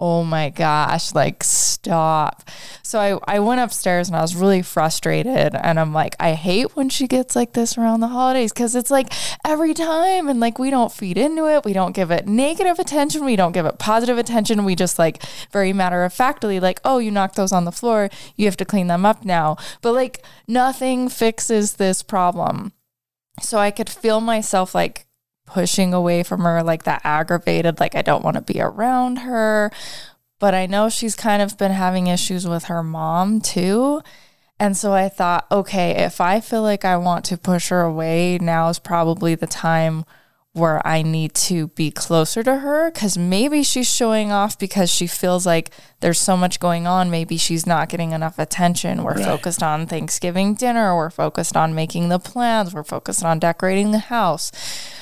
[0.00, 2.50] oh my gosh, like stop.
[2.82, 5.54] So I, I went upstairs and I was really frustrated.
[5.54, 8.90] And I'm like, I hate when she gets like this around the holidays because it's
[8.90, 9.12] like
[9.46, 11.64] every time and like we don't feed into it.
[11.64, 13.24] We don't give it negative attention.
[13.24, 14.64] We don't give it positive attention.
[14.64, 15.22] We just like
[15.52, 18.10] very matter of factly, like, oh, you knocked those on the floor.
[18.36, 19.56] You have to clean them up now.
[19.80, 22.72] But like nothing fixes this problem.
[23.40, 25.06] So I could feel myself like
[25.54, 29.70] pushing away from her, like that aggravated, like I don't want to be around her.
[30.40, 34.02] But I know she's kind of been having issues with her mom too.
[34.58, 38.36] And so I thought, okay, if I feel like I want to push her away,
[38.38, 40.04] now is probably the time
[40.54, 45.08] where I need to be closer to her because maybe she's showing off because she
[45.08, 47.10] feels like there's so much going on.
[47.10, 49.02] Maybe she's not getting enough attention.
[49.02, 49.24] We're Right.
[49.24, 53.98] focused on Thanksgiving dinner, we're focused on making the plans, we're focused on decorating the
[53.98, 54.52] house.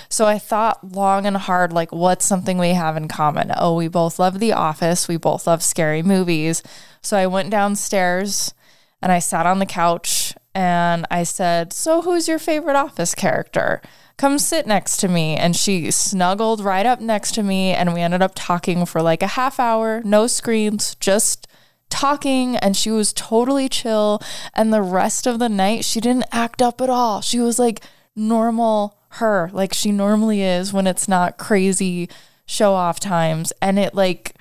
[0.08, 3.52] So I thought long and hard, like, what's something we have in common?
[3.54, 5.06] Oh, we both love The Office.
[5.06, 6.62] We both love scary movies.
[7.02, 8.54] So I went downstairs
[9.02, 13.82] and I sat on the couch and I said, So, who's your favorite office character?
[14.22, 15.34] Come sit next to me.
[15.34, 19.20] And she snuggled right up next to me, and we ended up talking for like
[19.20, 21.48] a half hour, no screams, just
[21.90, 22.56] talking.
[22.58, 24.22] And she was totally chill.
[24.54, 27.20] And the rest of the night, she didn't act up at all.
[27.20, 27.82] She was like
[28.14, 32.08] normal her, like she normally is when it's not crazy
[32.46, 33.52] show off times.
[33.60, 34.36] And it like,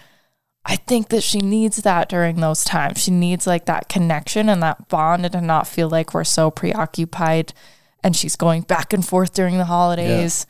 [0.63, 3.01] I think that she needs that during those times.
[3.01, 6.51] She needs like that connection and that bond and to not feel like we're so
[6.51, 7.53] preoccupied
[8.03, 10.45] and she's going back and forth during the holidays.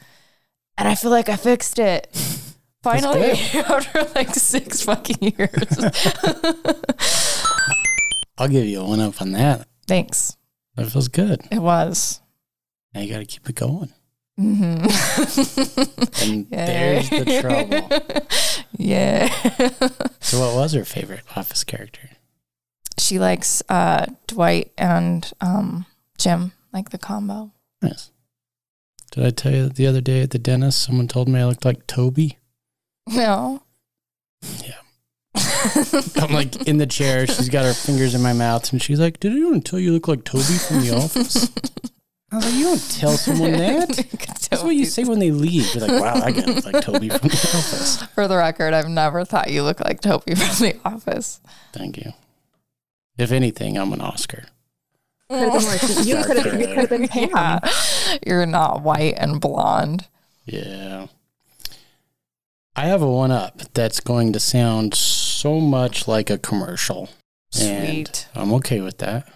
[0.77, 2.07] And I feel like I fixed it.
[2.83, 5.77] Finally, after like six fucking years.
[8.37, 9.67] I'll give you a one up on that.
[9.87, 10.35] Thanks.
[10.75, 11.41] That feels good.
[11.51, 12.21] It was.
[12.93, 13.91] Now you got to keep it going.
[14.37, 14.85] hmm
[16.23, 17.87] And there's the trouble.
[18.77, 19.27] yeah.
[20.19, 22.09] So, what was her favorite office character?
[22.97, 25.85] she likes uh, Dwight and um,
[26.17, 27.51] Jim, like the combo.
[27.81, 28.11] Nice.
[29.11, 31.65] Did I tell you the other day at the dentist, someone told me I looked
[31.65, 32.37] like Toby?
[33.07, 33.63] No.
[34.63, 34.75] Yeah.
[36.15, 37.27] I'm like in the chair.
[37.27, 39.93] She's got her fingers in my mouth, and she's like, "Did anyone tell you you
[39.93, 41.51] look like Toby from The Office?"
[42.31, 43.87] I was like, "You don't tell someone that.
[44.49, 45.73] That's what you say when they leave.
[45.75, 48.89] You're like, wow, I got look like Toby from The Office." For the record, I've
[48.89, 51.41] never thought you look like Toby from The Office.
[51.73, 52.13] Thank you.
[53.17, 54.45] If anything, I'm an Oscar.
[55.31, 57.29] Could have been you could have you could have been Pam.
[57.29, 57.59] Yeah.
[58.25, 60.07] You're not white and blonde.
[60.45, 61.07] Yeah.
[62.75, 67.09] I have a one up that's going to sound so much like a commercial.
[67.59, 69.27] And I'm okay with that.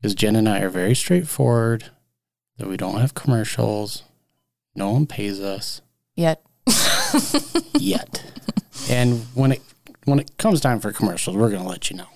[0.00, 1.90] Because Jen and I are very straightforward,
[2.56, 4.04] that we don't have commercials.
[4.74, 5.82] No one pays us
[6.14, 6.42] Yet.
[7.74, 8.22] yet.
[8.88, 9.62] and when it
[10.04, 12.06] when it comes time for commercials, we're gonna let you know.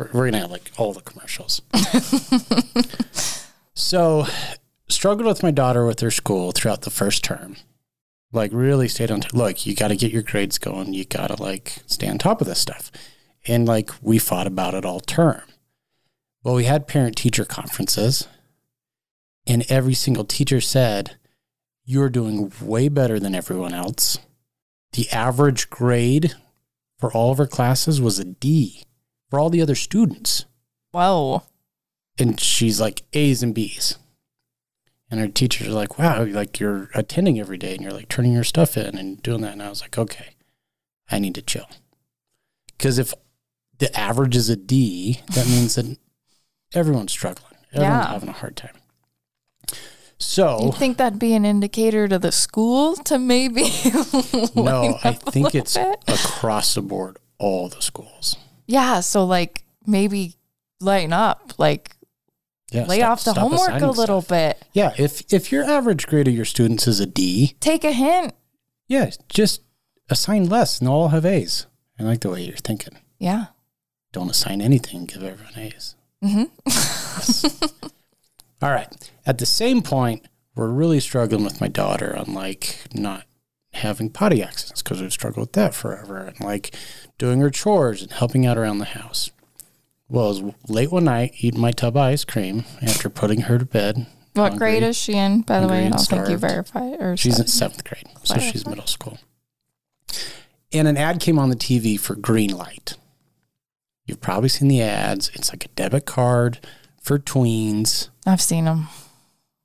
[0.00, 1.60] We're, we're gonna have like all the commercials.
[3.74, 4.26] so
[4.88, 7.56] struggled with my daughter with her school throughout the first term.
[8.32, 9.20] Like really stayed on.
[9.20, 10.94] T- Look, you got to get your grades going.
[10.94, 12.90] You got to like stay on top of this stuff.
[13.46, 15.42] And like we fought about it all term.
[16.42, 18.26] Well, we had parent teacher conferences,
[19.46, 21.18] and every single teacher said,
[21.84, 24.16] "You're doing way better than everyone else."
[24.92, 26.36] The average grade
[26.98, 28.84] for all of her classes was a D
[29.30, 30.44] for all the other students
[30.90, 31.44] Whoa.
[32.18, 33.96] and she's like A's and B's.
[35.10, 38.32] And her teachers are like, wow, like you're attending every day and you're like turning
[38.32, 39.52] your stuff in and doing that.
[39.54, 40.34] And I was like, okay,
[41.10, 41.66] I need to chill.
[42.78, 43.12] Because if
[43.78, 45.96] the average is a D, that means that
[46.72, 47.54] everyone's struggling.
[47.72, 48.12] Everyone's Yeah.
[48.12, 48.76] having a hard time.
[50.18, 53.62] So, You'd think that'd be an indicator to the school to maybe.
[54.54, 55.98] no, I think it's bit?
[56.06, 58.36] across the board, all the schools.
[58.70, 59.00] Yeah.
[59.00, 60.36] So, like, maybe
[60.80, 61.96] lighten up, like,
[62.70, 64.28] Yeah, lay stop- off the homework a little stuff.
[64.28, 64.62] bit.
[64.72, 68.32] Yeah, if if your average grade of your students is a D, Take a hint.
[68.88, 69.62] yeah, just
[70.08, 71.66] assign less and all have A's.
[71.98, 72.96] I like the way you're thinking.
[73.18, 73.46] Yeah.
[74.12, 75.94] Don't assign anything, give everyone A's.
[76.24, 77.86] Mm-hmm.
[78.62, 79.10] All right.
[79.26, 83.24] At the same point, we're really struggling with my daughter on like not
[83.72, 86.74] having potty accidents because we've struggled with that forever and like
[87.18, 89.30] doing her chores and helping out around the house.
[90.08, 93.58] Well, it was late one night eating my tub of ice cream after putting her
[93.58, 94.06] to bed.
[94.34, 94.58] What Hungry.
[94.58, 95.86] grade is she in, by the way?
[95.86, 97.00] I don't think you verified.
[97.00, 99.18] Or She's in seventh grade, so she's middle school.
[100.72, 102.96] And an ad came on the TV for Greenlight.
[104.06, 105.30] You've probably seen the ads.
[105.34, 106.58] It's like a debit card
[107.00, 108.08] for tweens.
[108.26, 108.88] I've seen them.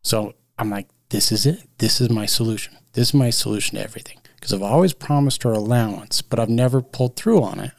[0.01, 1.67] So I'm like, this is it.
[1.77, 2.75] This is my solution.
[2.95, 4.19] This is my solution to everything.
[4.35, 7.71] Because I've always promised her allowance, but I've never pulled through on it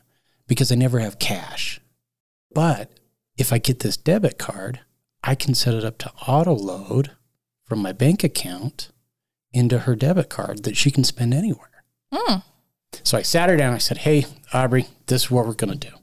[0.46, 1.80] because I never have cash.
[2.52, 2.90] But
[3.36, 4.80] if I get this debit card,
[5.24, 7.12] I can set it up to auto load
[7.64, 8.90] from my bank account
[9.52, 11.84] into her debit card that she can spend anywhere.
[12.12, 12.42] Mm.
[13.02, 13.72] So I sat her down.
[13.72, 15.96] I said, Hey, Aubrey, this is what we're going to do.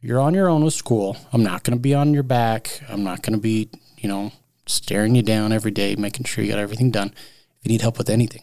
[0.00, 1.16] You're on your own with school.
[1.32, 2.80] I'm not going to be on your back.
[2.88, 4.32] I'm not going to be, you know,
[4.66, 7.08] staring you down every day, making sure you got everything done.
[7.08, 8.42] If you need help with anything,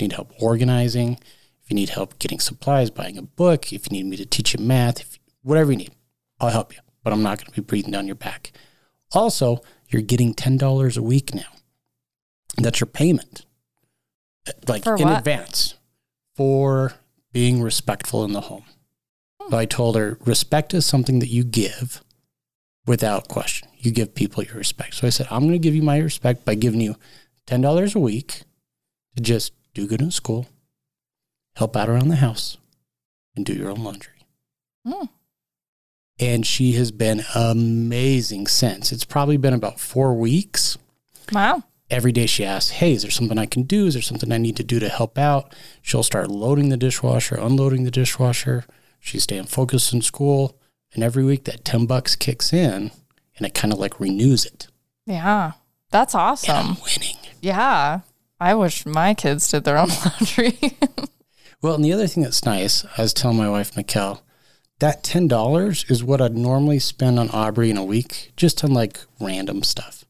[0.00, 1.18] you need help organizing,
[1.62, 4.54] if you need help getting supplies, buying a book, if you need me to teach
[4.54, 5.92] you math, if, whatever you need,
[6.40, 6.80] I'll help you.
[7.02, 8.52] But I'm not going to be breathing down your back.
[9.12, 11.42] Also, you're getting $10 a week now.
[12.56, 13.46] That's your payment.
[14.48, 15.18] Uh, like For in what?
[15.18, 15.74] advance
[16.34, 16.94] for
[17.32, 18.64] being respectful in the home.
[19.50, 22.02] So I told her, respect is something that you give
[22.86, 23.68] without question.
[23.78, 24.94] You give people your respect.
[24.94, 26.96] So I said, I'm going to give you my respect by giving you
[27.46, 28.42] $10 a week
[29.14, 30.46] to just do good in school,
[31.56, 32.56] help out around the house,
[33.36, 34.14] and do your own laundry.
[34.86, 35.08] Mm.
[36.18, 38.90] And she has been amazing since.
[38.90, 40.78] It's probably been about four weeks.
[41.30, 41.62] Wow.
[41.90, 43.86] Every day she asks, Hey, is there something I can do?
[43.86, 45.54] Is there something I need to do to help out?
[45.82, 48.64] She'll start loading the dishwasher, unloading the dishwasher.
[48.98, 50.58] She's staying focused in school.
[50.94, 52.90] And every week that 10 bucks kicks in
[53.36, 54.68] and it kind of like renews it.
[55.04, 55.52] Yeah.
[55.90, 56.56] That's And awesome.
[56.56, 57.18] I'm winning.
[57.42, 58.00] Yeah.
[58.38, 60.58] I wish my kids did their own laundry.
[61.62, 64.20] Well, and the other thing that's nice, I was telling my wife, Mikkel,
[64.78, 68.98] that $10 is what I'd normally spend on Aubrey in a week, just on like
[69.20, 70.04] random stuff.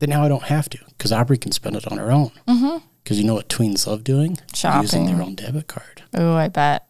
[0.00, 2.30] That now I don't have to because Aubrey can spend it on her own.
[2.46, 2.84] mm-hmm.
[3.02, 4.36] Because you know what tweens love doing?
[4.52, 4.82] Shopping.
[4.82, 6.02] Using their own debit card.
[6.12, 6.86] Oh, I bet.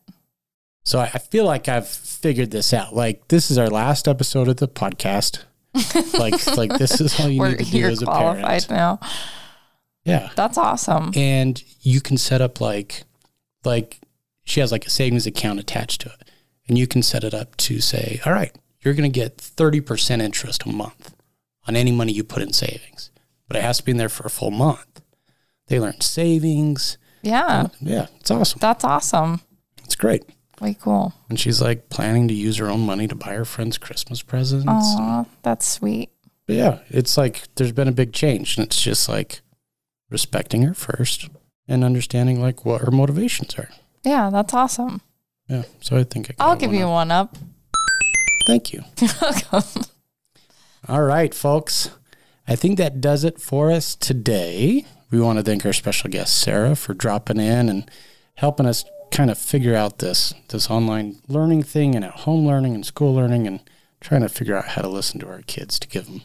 [0.83, 2.95] So I I feel like I've figured this out.
[2.97, 5.45] Like this is our last episode of the podcast.
[6.19, 8.71] like like this is all you We're need to do as a parent.
[8.71, 8.99] now.
[10.07, 10.31] Yeah.
[10.37, 11.11] That's awesome.
[11.15, 13.05] and you can set up like
[13.65, 13.99] like
[14.45, 16.31] she has like a savings account attached to it
[16.69, 20.23] and you can set it up to say all right you're going to get 30%
[20.23, 21.13] interest a month
[21.67, 23.11] on any money you put in savings
[23.49, 25.03] but it has to be in there for a full month
[25.67, 27.69] they learn savings Yeah.
[27.81, 29.41] yeah it's awesome That's awesome.
[29.85, 30.25] it's great
[30.61, 31.13] Way cool.
[31.29, 34.67] and she's like planning to use her own money to buy her friends christmas presents
[34.69, 36.11] Aw, that's sweet.
[36.47, 39.41] But yeah it's like there's been a big change and it's just like
[40.11, 41.29] respecting her first
[41.69, 43.69] and understanding like what her motivations are
[44.05, 45.01] Yeah, that's awesome.
[45.49, 46.91] Yeah, so I think I I'll one give you up.
[46.91, 47.37] one up.
[48.47, 48.83] Thank you.
[50.89, 51.91] All right, folks.
[52.49, 54.85] I think that does it for us today.
[55.11, 57.91] We want to thank our special guest Sarah for dropping in and
[58.35, 62.75] helping us kind of figure out this this online learning thing and at home learning
[62.75, 63.61] and school learning and
[64.01, 66.23] trying to figure out how to listen to our kids to give them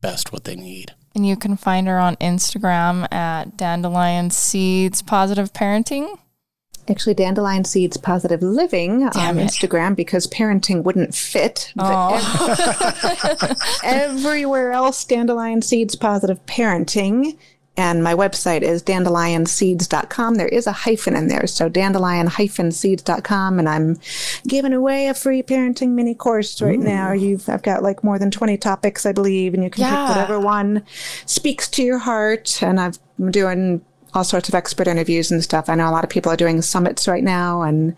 [0.00, 0.94] best what they need.
[1.14, 6.18] And you can find her on Instagram at Dandelion Seeds Positive Parenting.
[6.88, 9.48] Actually, Dandelion Seeds Positive Living Damn on it.
[9.48, 11.72] Instagram because parenting wouldn't fit.
[11.78, 12.16] Oh,
[13.84, 17.36] everywhere else, Dandelion Seeds Positive Parenting.
[17.80, 20.34] And my website is dandelionseeds.com.
[20.34, 21.46] There is a hyphen in there.
[21.46, 23.58] So dandelion-seeds.com.
[23.58, 23.98] And I'm
[24.46, 27.12] giving away a free parenting mini course right now.
[27.12, 30.06] You've, I've got like more than 20 topics, I believe, and you can Yeah.
[30.08, 30.82] pick whatever one
[31.24, 32.62] speaks to your heart.
[32.62, 33.80] And I've, I'm doing
[34.12, 35.70] all sorts of expert interviews and stuff.
[35.70, 37.96] I know a lot of people are doing summits right now and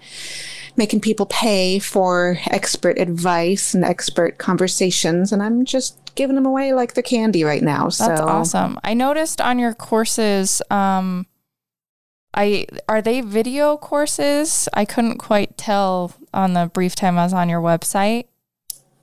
[0.76, 5.32] making people pay for expert advice and expert conversations.
[5.32, 7.84] And I'm just giving them away like the candy right now.
[7.84, 8.78] that's so awesome.
[8.82, 11.26] I noticed on your courses, um,
[12.34, 14.68] I are they video courses?
[14.72, 18.26] I couldn't quite tell on the brief time I was on your website.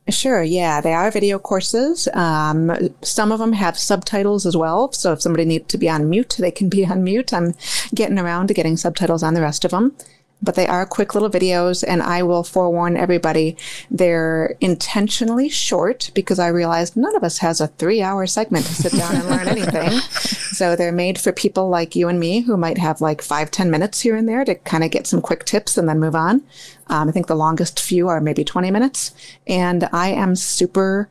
[0.09, 2.07] Sure, yeah, they are video courses.
[2.13, 2.71] Um,
[3.03, 4.91] some of them have subtitles as well.
[4.91, 7.31] So if somebody needs to be on mute, they can be on mute.
[7.31, 7.53] I'm
[7.93, 9.95] getting around to getting subtitles on the rest of them.
[10.41, 13.57] But they are quick little videos, and I will forewarn everybody
[13.91, 18.73] they're intentionally short because I realized none of us has a three hour segment to
[18.73, 19.99] sit down and learn anything.
[20.59, 23.69] So they're made for people like you and me who might have like five, ten
[23.69, 26.43] minutes here and there to kind of get some quick tips and then move on.
[26.87, 29.13] Um, I think the longest few are maybe 20 minutes.
[29.47, 31.09] And I am super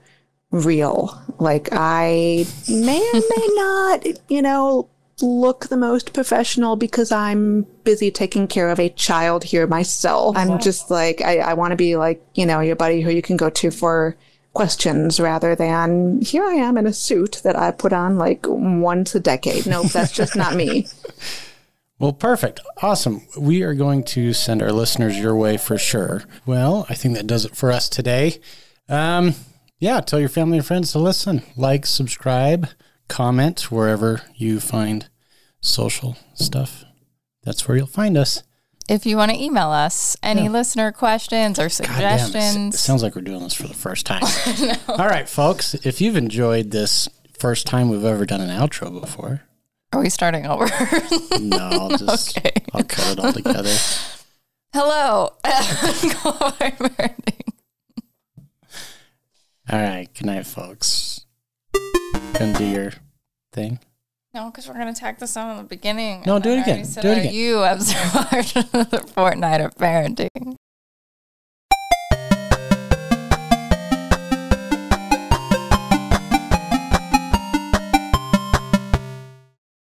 [0.50, 1.20] real.
[1.38, 4.88] Like I may or may not, you know,
[5.22, 10.36] look the most professional because I'm busy taking care of a child here myself.
[10.36, 13.22] I'm just like, I, I want to be like, you know, your buddy who you
[13.22, 14.16] can go to for
[14.52, 19.14] questions rather than here I am in a suit that I put on like once
[19.14, 19.66] a decade.
[19.66, 20.86] Nope, that's just not me.
[22.00, 22.60] Well, perfect.
[22.80, 23.22] Awesome.
[23.36, 26.22] We are going to send our listeners your way for sure.
[26.46, 28.40] Well, I think that does it for us today.
[28.88, 29.34] Um,
[29.80, 32.68] yeah, tell your family and friends to listen, like, subscribe,
[33.08, 35.08] comment wherever you find
[35.60, 36.84] social stuff.
[37.42, 38.42] That's where you'll find us.
[38.88, 43.02] If you want to email us any listener questions or God damn, it, suggestions, sounds
[43.02, 44.22] like we're doing this for the first time.
[44.88, 47.06] All right, folks, if you've enjoyed this
[47.38, 49.42] first time we've ever done an outro before,
[49.92, 50.64] are we starting over?
[51.40, 52.52] no, I'll just Okay.
[52.72, 53.74] I'll cut it all together.
[54.74, 55.32] Hello.
[59.70, 61.17] All right, good night, folks.
[62.38, 62.92] Gonna do your
[63.52, 63.80] thing.
[64.34, 66.22] No, because we're gonna tack this on in the beginning.
[66.26, 66.84] No, do it again.
[66.84, 67.34] Do it again.
[67.34, 70.56] You have survived the fortnight of parenting.